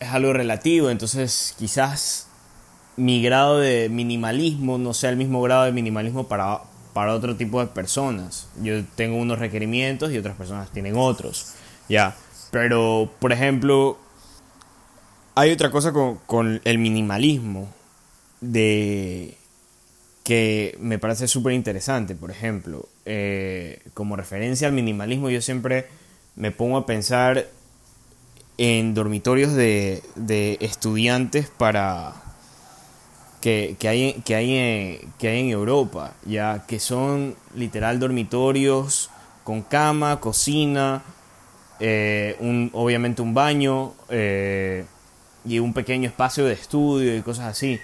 es 0.00 0.08
algo 0.08 0.32
relativo, 0.32 0.88
entonces 0.88 1.54
quizás 1.58 2.29
mi 2.96 3.22
grado 3.22 3.58
de 3.58 3.88
minimalismo 3.88 4.78
no 4.78 4.94
sea 4.94 5.10
el 5.10 5.16
mismo 5.16 5.40
grado 5.42 5.64
de 5.64 5.72
minimalismo 5.72 6.28
para, 6.28 6.60
para 6.92 7.14
otro 7.14 7.36
tipo 7.36 7.60
de 7.60 7.66
personas. 7.66 8.48
Yo 8.62 8.84
tengo 8.96 9.16
unos 9.16 9.38
requerimientos 9.38 10.12
y 10.12 10.18
otras 10.18 10.36
personas 10.36 10.70
tienen 10.70 10.96
otros. 10.96 11.54
Ya. 11.88 12.16
Pero, 12.50 13.10
por 13.18 13.32
ejemplo, 13.32 13.98
hay 15.34 15.52
otra 15.52 15.70
cosa 15.70 15.92
con, 15.92 16.16
con 16.26 16.60
el 16.64 16.78
minimalismo 16.78 17.68
de 18.40 19.36
que 20.24 20.76
me 20.80 20.98
parece 20.98 21.28
súper 21.28 21.52
interesante. 21.52 22.14
Por 22.14 22.30
ejemplo, 22.30 22.88
eh, 23.04 23.82
como 23.94 24.16
referencia 24.16 24.68
al 24.68 24.74
minimalismo, 24.74 25.30
yo 25.30 25.40
siempre 25.40 25.86
me 26.36 26.50
pongo 26.50 26.76
a 26.76 26.86
pensar 26.86 27.46
en 28.58 28.94
dormitorios 28.94 29.54
de, 29.54 30.02
de 30.16 30.58
estudiantes 30.60 31.48
para 31.48 32.29
que, 33.40 33.76
que, 33.78 33.88
hay, 33.88 34.12
que, 34.24 34.34
hay 34.34 34.56
en, 34.56 35.12
que 35.18 35.28
hay 35.28 35.40
en 35.40 35.50
Europa, 35.50 36.12
ya 36.24 36.66
que 36.66 36.78
son 36.78 37.34
literal 37.54 37.98
dormitorios 37.98 39.10
con 39.44 39.62
cama, 39.62 40.20
cocina, 40.20 41.02
eh, 41.80 42.36
un, 42.40 42.70
obviamente 42.74 43.22
un 43.22 43.32
baño 43.32 43.94
eh, 44.10 44.84
y 45.44 45.58
un 45.58 45.72
pequeño 45.72 46.08
espacio 46.08 46.44
de 46.44 46.52
estudio 46.52 47.16
y 47.16 47.22
cosas 47.22 47.46
así. 47.46 47.80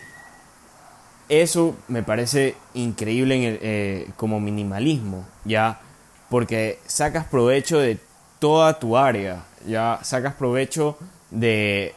Eso 1.29 1.75
me 1.89 2.03
parece 2.03 2.55
increíble 2.75 3.35
en 3.35 3.43
el, 3.43 3.59
eh, 3.63 4.11
como 4.17 4.39
minimalismo, 4.39 5.27
ya, 5.45 5.81
porque 6.29 6.79
sacas 6.87 7.25
provecho 7.25 7.79
de 7.79 7.99
toda 8.39 8.79
tu 8.79 8.97
área, 8.97 9.45
ya 9.67 9.99
sacas 10.03 10.35
provecho 10.35 10.99
de 11.31 11.95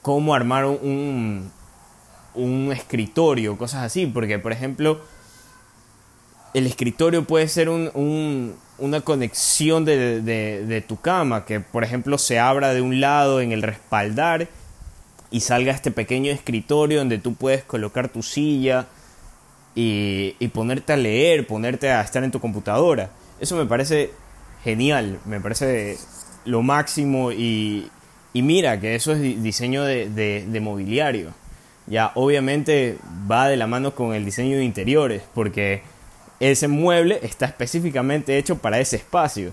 cómo 0.00 0.34
armar 0.34 0.64
un, 0.64 1.50
un 2.34 2.72
escritorio, 2.72 3.56
cosas 3.56 3.84
así, 3.84 4.06
porque 4.06 4.38
por 4.38 4.52
ejemplo, 4.52 5.00
el 6.54 6.66
escritorio 6.66 7.24
puede 7.24 7.48
ser 7.48 7.68
un, 7.68 7.90
un, 7.94 8.54
una 8.78 9.00
conexión 9.00 9.84
de, 9.84 10.20
de, 10.20 10.66
de, 10.66 10.80
tu 10.80 11.00
cama, 11.00 11.44
que 11.44 11.60
por 11.60 11.84
ejemplo 11.84 12.18
se 12.18 12.38
abra 12.38 12.74
de 12.74 12.82
un 12.82 13.00
lado 13.00 13.40
en 13.40 13.52
el 13.52 13.62
respaldar 13.62 14.48
y 15.30 15.40
salga 15.40 15.72
este 15.72 15.90
pequeño 15.90 16.30
escritorio 16.30 16.98
donde 16.98 17.18
tú 17.18 17.34
puedes 17.34 17.64
colocar 17.64 18.08
tu 18.08 18.22
silla 18.22 18.86
y, 19.74 20.36
y 20.38 20.48
ponerte 20.48 20.92
a 20.92 20.96
leer, 20.96 21.46
ponerte 21.46 21.90
a 21.90 22.02
estar 22.02 22.22
en 22.22 22.30
tu 22.30 22.40
computadora. 22.40 23.10
Eso 23.40 23.56
me 23.56 23.64
parece 23.64 24.10
genial, 24.62 25.18
me 25.24 25.40
parece 25.40 25.96
lo 26.44 26.62
máximo 26.62 27.32
y, 27.32 27.88
y 28.34 28.42
mira 28.42 28.78
que 28.78 28.94
eso 28.94 29.12
es 29.12 29.42
diseño 29.42 29.84
de, 29.84 30.10
de, 30.10 30.44
de 30.46 30.60
mobiliario 30.60 31.41
ya 31.86 32.12
obviamente 32.14 32.98
va 33.30 33.48
de 33.48 33.56
la 33.56 33.66
mano 33.66 33.94
con 33.94 34.14
el 34.14 34.24
diseño 34.24 34.56
de 34.56 34.64
interiores, 34.64 35.22
porque 35.34 35.82
ese 36.40 36.68
mueble 36.68 37.20
está 37.22 37.46
específicamente 37.46 38.38
hecho 38.38 38.58
para 38.58 38.80
ese 38.80 38.96
espacio, 38.96 39.52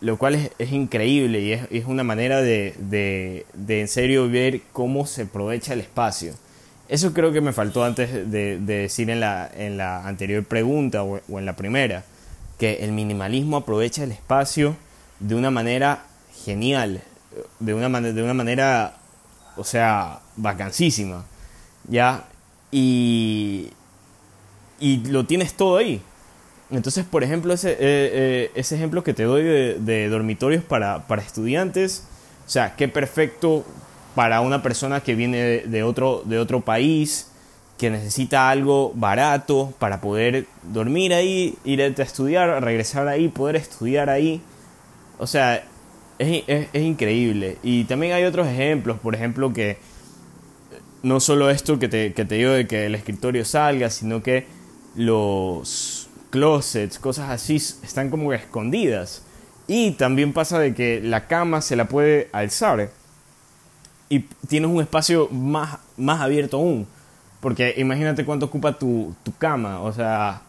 lo 0.00 0.16
cual 0.18 0.34
es, 0.34 0.50
es 0.58 0.72
increíble 0.72 1.40
y 1.40 1.52
es, 1.52 1.62
es, 1.70 1.86
una 1.86 2.04
manera 2.04 2.40
de, 2.42 2.74
de, 2.78 3.46
de, 3.54 3.80
en 3.80 3.88
serio 3.88 4.28
ver 4.28 4.62
cómo 4.72 5.06
se 5.06 5.22
aprovecha 5.22 5.72
el 5.72 5.80
espacio. 5.80 6.34
Eso 6.88 7.14
creo 7.14 7.32
que 7.32 7.40
me 7.40 7.52
faltó 7.52 7.84
antes 7.84 8.12
de, 8.12 8.58
de 8.58 8.74
decir 8.78 9.08
en 9.08 9.20
la, 9.20 9.50
en 9.54 9.78
la 9.78 10.06
anterior 10.06 10.44
pregunta 10.44 11.02
o, 11.02 11.20
o 11.30 11.38
en 11.38 11.46
la 11.46 11.56
primera, 11.56 12.04
que 12.58 12.84
el 12.84 12.92
minimalismo 12.92 13.56
aprovecha 13.56 14.04
el 14.04 14.12
espacio 14.12 14.76
de 15.20 15.34
una 15.34 15.50
manera 15.50 16.04
genial, 16.44 17.02
de 17.58 17.74
una, 17.74 17.88
man 17.88 18.14
de 18.14 18.22
una 18.22 18.34
manera, 18.34 18.96
o 19.56 19.64
sea, 19.64 20.20
vacancísima 20.36 21.24
¿ya? 21.88 22.24
Y, 22.70 23.70
y 24.80 24.98
lo 25.06 25.24
tienes 25.26 25.54
todo 25.54 25.76
ahí. 25.76 26.00
Entonces, 26.70 27.04
por 27.04 27.22
ejemplo, 27.22 27.52
ese, 27.52 27.72
eh, 27.72 27.76
eh, 27.80 28.50
ese 28.54 28.74
ejemplo 28.74 29.04
que 29.04 29.14
te 29.14 29.24
doy 29.24 29.42
de, 29.42 29.78
de 29.78 30.08
dormitorios 30.08 30.64
para, 30.64 31.06
para, 31.06 31.22
estudiantes, 31.22 32.04
o 32.46 32.50
sea, 32.50 32.74
qué 32.76 32.88
perfecto 32.88 33.64
para 34.14 34.40
una 34.40 34.62
persona 34.62 35.00
que 35.00 35.14
viene 35.14 35.38
de, 35.38 35.60
de, 35.66 35.82
otro, 35.82 36.22
de 36.24 36.38
otro 36.38 36.62
país, 36.62 37.30
que 37.78 37.90
necesita 37.90 38.50
algo 38.50 38.92
barato 38.94 39.74
para 39.78 40.00
poder 40.00 40.46
dormir 40.62 41.12
ahí, 41.12 41.56
ir 41.64 41.82
a 41.82 41.86
estudiar, 41.86 42.62
regresar 42.62 43.08
ahí, 43.08 43.28
poder 43.28 43.56
estudiar 43.56 44.10
ahí. 44.10 44.40
O 45.18 45.26
sea, 45.26 45.64
es, 46.18 46.44
es, 46.46 46.68
es 46.72 46.82
increíble. 46.82 47.58
Y 47.62 47.84
también 47.84 48.12
hay 48.12 48.24
otros 48.24 48.46
ejemplos, 48.46 48.98
por 49.00 49.14
ejemplo, 49.14 49.52
que 49.52 49.78
no 51.04 51.20
solo 51.20 51.50
esto 51.50 51.78
que 51.78 51.88
te, 51.88 52.12
que 52.14 52.24
te 52.24 52.36
digo 52.36 52.50
de 52.50 52.66
que 52.66 52.86
el 52.86 52.94
escritorio 52.94 53.44
salga, 53.44 53.90
sino 53.90 54.22
que 54.22 54.46
los 54.96 56.08
closets, 56.30 56.98
cosas 56.98 57.30
así, 57.30 57.56
están 57.56 58.10
como 58.10 58.32
escondidas. 58.32 59.22
Y 59.68 59.92
también 59.92 60.32
pasa 60.32 60.58
de 60.58 60.74
que 60.74 61.00
la 61.00 61.26
cama 61.28 61.60
se 61.60 61.76
la 61.76 61.86
puede 61.86 62.28
alzar 62.32 62.90
y 64.08 64.20
tienes 64.48 64.70
un 64.70 64.80
espacio 64.80 65.28
más, 65.30 65.78
más 65.96 66.20
abierto 66.20 66.56
aún. 66.56 66.86
Porque 67.40 67.74
imagínate 67.76 68.24
cuánto 68.24 68.46
ocupa 68.46 68.78
tu, 68.78 69.14
tu 69.22 69.36
cama, 69.36 69.80
o 69.82 69.92
sea, 69.92 70.42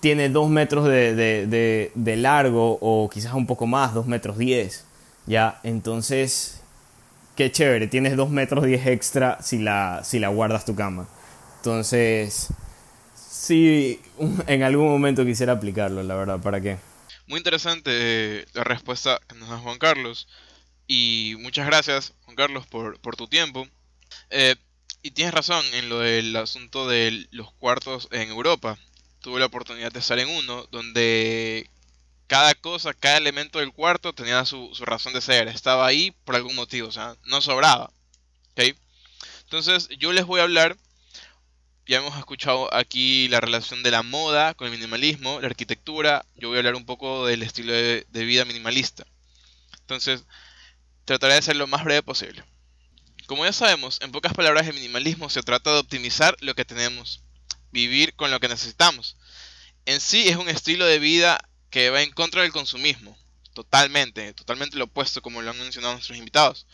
tiene 0.00 0.28
dos 0.28 0.50
metros 0.50 0.84
de, 0.84 1.14
de, 1.14 1.90
de, 1.94 2.16
largo 2.16 2.76
o 2.82 3.08
quizás 3.08 3.32
un 3.32 3.46
poco 3.46 3.66
más, 3.66 3.94
dos 3.94 4.06
metros 4.06 4.36
diez, 4.36 4.84
ya, 5.26 5.60
entonces, 5.62 6.60
qué 7.36 7.50
chévere, 7.50 7.86
tienes 7.86 8.16
dos 8.16 8.30
metros 8.30 8.64
diez 8.64 8.86
extra 8.86 9.42
si 9.42 9.58
la, 9.58 10.02
si 10.04 10.18
la 10.18 10.28
guardas 10.28 10.64
tu 10.64 10.74
cama. 10.74 11.08
Entonces, 11.56 12.48
sí, 13.14 14.00
en 14.46 14.62
algún 14.62 14.88
momento 14.88 15.24
quisiera 15.24 15.52
aplicarlo, 15.52 16.02
la 16.02 16.14
verdad, 16.14 16.40
¿para 16.40 16.60
qué? 16.60 16.78
Muy 17.26 17.38
interesante 17.38 17.90
eh, 17.92 18.46
la 18.52 18.64
respuesta 18.64 19.20
que 19.28 19.34
nos 19.36 19.48
da 19.48 19.58
Juan 19.58 19.78
Carlos. 19.78 20.28
Y 20.86 21.36
muchas 21.38 21.66
gracias, 21.66 22.12
Juan 22.24 22.36
Carlos, 22.36 22.66
por, 22.66 23.00
por 23.00 23.16
tu 23.16 23.26
tiempo. 23.26 23.66
Eh, 24.30 24.56
y 25.02 25.12
tienes 25.12 25.34
razón 25.34 25.64
en 25.72 25.88
lo 25.88 26.00
del 26.00 26.36
asunto 26.36 26.88
de 26.88 27.26
los 27.30 27.52
cuartos 27.54 28.08
en 28.10 28.28
Europa. 28.28 28.78
Tuve 29.20 29.40
la 29.40 29.46
oportunidad 29.46 29.92
de 29.92 30.00
estar 30.00 30.18
en 30.18 30.28
uno 30.28 30.66
donde 30.70 31.70
cada 32.26 32.54
cosa, 32.54 32.94
cada 32.94 33.18
elemento 33.18 33.58
del 33.58 33.72
cuarto 33.72 34.12
tenía 34.12 34.44
su, 34.44 34.72
razón 34.80 35.12
de 35.12 35.20
ser. 35.20 35.48
Estaba 35.48 35.86
ahí 35.86 36.12
por 36.24 36.36
algún 36.36 36.54
motivo, 36.54 36.88
o 36.88 36.92
sea, 36.92 37.16
no 37.24 37.40
sobraba. 37.40 37.90
¿okay? 38.52 38.74
Entonces 39.44 39.88
yo 39.98 40.12
les 40.12 40.24
voy 40.26 40.40
a 40.40 40.44
hablar 40.44 40.76
ya 41.86 41.98
hemos 41.98 42.16
escuchado 42.16 42.72
aquí 42.72 43.28
la 43.28 43.40
relación 43.40 43.82
de 43.82 43.90
la 43.90 44.02
moda 44.02 44.54
con 44.54 44.66
el 44.66 44.72
minimalismo, 44.72 45.40
la 45.40 45.48
arquitectura. 45.48 46.24
Yo 46.34 46.48
voy 46.48 46.56
a 46.56 46.60
hablar 46.60 46.76
un 46.76 46.86
poco 46.86 47.26
del 47.26 47.42
estilo 47.42 47.72
de, 47.72 48.06
vida 48.10 48.46
minimalista. 48.46 49.04
Entonces, 49.80 50.24
trataré 51.04 51.34
de 51.34 51.42
ser 51.42 51.56
lo 51.56 51.66
más 51.66 51.84
breve 51.84 52.02
posible. 52.02 52.42
Como 53.26 53.44
ya 53.44 53.52
sabemos, 53.52 54.00
en 54.00 54.12
pocas 54.12 54.32
palabras, 54.32 54.66
el 54.66 54.74
minimalismo 54.74 55.28
se 55.28 55.42
trata 55.42 55.72
de 55.72 55.80
optimizar 55.80 56.36
lo 56.40 56.54
que 56.54 56.64
tenemos, 56.64 57.22
vivir 57.70 58.14
con 58.14 58.30
lo 58.30 58.40
que 58.40 58.48
necesitamos. 58.48 59.18
En 59.84 60.00
sí 60.00 60.28
es 60.28 60.36
un 60.36 60.48
estilo 60.48 60.86
de 60.86 60.98
vida 60.98 61.46
que 61.74 61.90
va 61.90 62.02
en 62.02 62.12
contra 62.12 62.42
del 62.42 62.52
consumismo, 62.52 63.18
totalmente, 63.52 64.32
totalmente 64.34 64.76
lo 64.76 64.84
opuesto, 64.84 65.20
como 65.22 65.42
lo 65.42 65.50
han 65.50 65.58
mencionado 65.58 65.94
nuestros 65.94 66.16
invitados. 66.16 66.68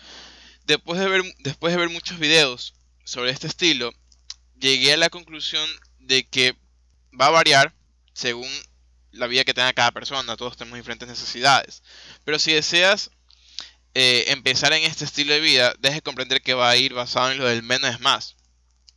Después 0.66 1.00
de 1.00 1.08
ver, 1.08 1.22
después 1.38 1.72
de 1.72 1.80
ver 1.80 1.88
muchos 1.88 2.18
videos 2.18 2.74
sobre 3.02 3.30
este 3.30 3.46
estilo, 3.46 3.94
llegué 4.58 4.92
a 4.92 4.98
la 4.98 5.08
conclusión 5.08 5.66
de 6.00 6.28
que 6.28 6.54
va 7.18 7.28
a 7.28 7.30
variar 7.30 7.74
según 8.12 8.50
la 9.10 9.26
vida 9.26 9.44
que 9.44 9.54
tenga 9.54 9.72
cada 9.72 9.90
persona. 9.90 10.36
Todos 10.36 10.58
tenemos 10.58 10.76
diferentes 10.76 11.08
necesidades. 11.08 11.82
Pero 12.26 12.38
si 12.38 12.52
deseas 12.52 13.10
eh, 13.94 14.26
empezar 14.28 14.74
en 14.74 14.82
este 14.82 15.06
estilo 15.06 15.32
de 15.32 15.40
vida, 15.40 15.72
deje 15.78 16.02
comprender 16.02 16.42
que 16.42 16.52
va 16.52 16.68
a 16.68 16.76
ir 16.76 16.92
basado 16.92 17.32
en 17.32 17.38
lo 17.38 17.46
del 17.46 17.62
menos 17.62 17.90
es 17.94 18.00
más. 18.00 18.36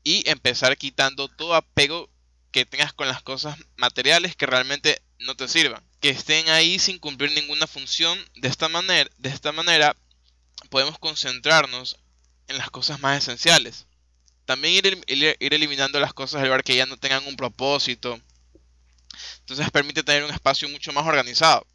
Y 0.04 0.30
empezar 0.30 0.76
quitando 0.76 1.30
todo 1.30 1.56
apego 1.56 2.10
que 2.52 2.66
tengas 2.66 2.92
con 2.92 3.08
las 3.08 3.24
cosas 3.24 3.58
materiales 3.78 4.36
que 4.36 4.48
realmente 4.48 5.02
no 5.24 5.36
te 5.36 5.48
sirvan. 5.48 5.84
Que 6.00 6.10
estén 6.10 6.50
ahí 6.50 6.80
sin 6.80 7.00
cumplir 7.00 7.32
ninguna 7.32 7.68
función. 7.68 8.20
De 8.36 8.48
esta 8.48 8.70
manera, 8.70 9.10
de 9.18 9.30
esta 9.30 9.52
manera 9.52 9.96
podemos 10.70 10.98
concentrarnos 11.00 11.98
en 12.48 12.58
las 12.58 12.70
cosas 12.70 13.00
más 13.00 13.18
esenciales. 13.18 13.88
También 14.46 14.74
ir, 15.08 15.38
eliminando 15.40 16.00
las 16.00 16.14
cosas 16.14 16.42
del 16.42 16.50
lugar 16.50 16.64
que 16.64 16.76
ya 16.76 16.86
no 16.86 16.98
tengan 16.98 17.26
un 17.28 17.36
propósito. 17.36 18.20
Entonces 19.40 19.72
permite 19.72 20.04
tener 20.04 20.24
un 20.24 20.32
espacio 20.32 20.68
mucho 20.70 20.92
más 20.92 21.06
organizado. 21.06 21.66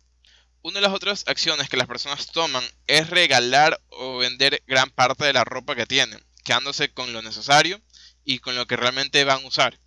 Una 0.63 0.77
de 0.77 0.81
las 0.83 0.93
otras 0.93 1.25
acciones 1.29 1.69
que 1.69 1.77
las 1.77 1.87
personas 1.87 2.27
toman 2.27 2.65
es 2.87 3.09
regalar 3.11 3.81
o 3.89 4.19
vender 4.19 4.63
gran 4.67 4.91
parte 4.91 5.25
de 5.25 5.33
la 5.33 5.45
ropa 5.45 5.77
que 5.77 5.87
tienen, 5.87 6.23
quedándose 6.45 6.93
con 6.93 7.13
lo 7.13 7.23
necesario 7.23 7.81
y 8.25 8.41
con 8.41 8.57
lo 8.57 8.67
que 8.67 8.77
realmente 8.77 9.25
van 9.25 9.45
a 9.45 9.47
usar. 9.47 9.79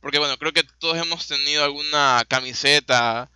Porque 0.00 0.18
bueno, 0.18 0.36
creo 0.38 0.52
que 0.52 0.64
todos 0.78 0.96
hemos 0.96 1.26
tenido 1.26 1.64
alguna 1.64 2.24
camiseta 2.28 3.30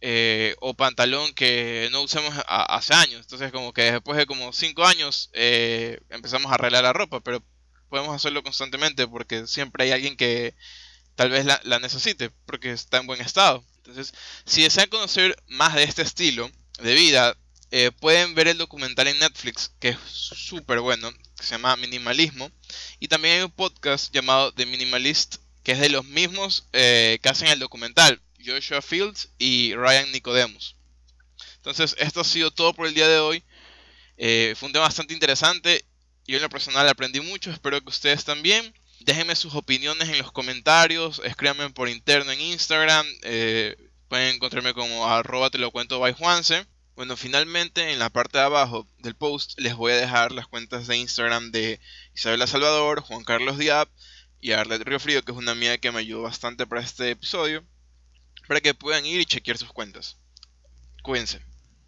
eh, 0.00 0.54
o 0.60 0.74
pantalón 0.74 1.32
que 1.32 1.88
no 1.90 2.02
usemos 2.02 2.34
hace 2.46 2.94
años. 2.94 3.22
Entonces 3.22 3.50
como 3.52 3.72
que 3.72 3.92
después 3.92 4.18
de 4.18 4.26
como 4.26 4.52
5 4.52 4.84
años 4.84 5.30
eh, 5.32 5.98
empezamos 6.10 6.52
a 6.52 6.56
arreglar 6.56 6.84
la 6.84 6.92
ropa, 6.92 7.20
pero 7.20 7.42
podemos 7.88 8.14
hacerlo 8.14 8.42
constantemente 8.42 9.08
porque 9.08 9.46
siempre 9.46 9.84
hay 9.84 9.92
alguien 9.92 10.16
que 10.16 10.54
tal 11.14 11.30
vez 11.30 11.46
la, 11.46 11.78
necesite 11.78 12.30
porque 12.44 12.72
está 12.72 12.98
en 12.98 13.06
buen 13.06 13.20
estado. 13.20 13.64
Entonces, 13.78 14.12
si 14.44 14.62
desean 14.62 14.88
conocer 14.88 15.36
más 15.46 15.74
de 15.74 15.84
este 15.84 16.02
estilo 16.02 16.50
de 16.80 16.94
vida, 16.94 17.36
eh, 17.70 17.90
pueden 17.90 18.34
ver 18.34 18.48
el 18.48 18.58
documental 18.58 19.08
en 19.08 19.18
Netflix 19.18 19.72
que 19.80 19.90
es 19.90 19.98
súper 20.06 20.80
bueno, 20.80 21.10
que 21.36 21.44
se 21.44 21.52
llama 21.52 21.76
Minimalismo. 21.76 22.50
Y 23.00 23.08
también 23.08 23.36
hay 23.36 23.42
un 23.42 23.50
podcast 23.50 24.12
llamado 24.12 24.52
The 24.52 24.66
Minimalist, 24.66 25.36
que 25.64 25.72
es 25.72 25.80
de 25.80 25.88
los 25.88 26.04
mismos 26.04 26.68
eh, 26.72 27.18
que 27.20 27.28
hacen 27.28 27.48
el 27.48 27.58
documental, 27.58 28.20
Joshua 28.44 28.80
Fields 28.80 29.30
y 29.38 29.74
Ryan 29.74 30.12
Nicodemus. 30.12 30.76
Entonces, 31.56 31.96
esto 31.98 32.20
ha 32.20 32.24
sido 32.24 32.52
todo 32.52 32.74
por 32.74 32.86
el 32.86 32.94
día 32.94 33.08
de 33.08 33.18
hoy. 33.18 33.42
Eh, 34.16 34.54
fue 34.56 34.68
un 34.68 34.72
tema 34.72 34.84
bastante 34.84 35.14
interesante 35.14 35.84
yo 36.26 36.36
en 36.36 36.42
lo 36.42 36.48
personal 36.48 36.88
aprendí 36.88 37.20
mucho, 37.20 37.50
espero 37.50 37.80
que 37.82 37.90
ustedes 37.90 38.24
también. 38.24 38.74
Déjenme 39.00 39.36
sus 39.36 39.54
opiniones 39.54 40.08
en 40.08 40.18
los 40.18 40.32
comentarios, 40.32 41.20
escríbanme 41.22 41.68
por 41.70 41.90
interno 41.90 42.32
en 42.32 42.40
Instagram, 42.40 43.06
eh, 43.22 43.76
pueden 44.08 44.36
encontrarme 44.36 44.72
como 44.72 45.06
arroba 45.06 45.50
te 45.50 45.58
lo 45.58 45.70
cuento 45.70 46.00
by 46.00 46.14
Juanse. 46.14 46.66
Bueno, 46.96 47.16
finalmente 47.16 47.92
en 47.92 47.98
la 47.98 48.08
parte 48.08 48.38
de 48.38 48.44
abajo 48.44 48.86
del 49.00 49.14
post 49.14 49.58
les 49.58 49.74
voy 49.74 49.92
a 49.92 49.96
dejar 49.96 50.32
las 50.32 50.46
cuentas 50.46 50.86
de 50.86 50.96
Instagram 50.96 51.50
de 51.50 51.78
Isabela 52.14 52.46
Salvador, 52.46 53.00
Juan 53.00 53.24
Carlos 53.24 53.58
Diab 53.58 53.88
y 54.44 54.52
Arlet 54.52 54.82
Río 54.82 55.00
Frío, 55.00 55.22
que 55.22 55.32
es 55.32 55.38
una 55.38 55.52
amiga 55.52 55.78
que 55.78 55.90
me 55.90 56.00
ayudó 56.00 56.20
bastante 56.20 56.66
para 56.66 56.82
este 56.82 57.10
episodio, 57.10 57.64
para 58.46 58.60
que 58.60 58.74
puedan 58.74 59.06
ir 59.06 59.18
y 59.18 59.24
chequear 59.24 59.56
sus 59.56 59.72
cuentas. 59.72 60.18
Cuídense. 61.02 61.40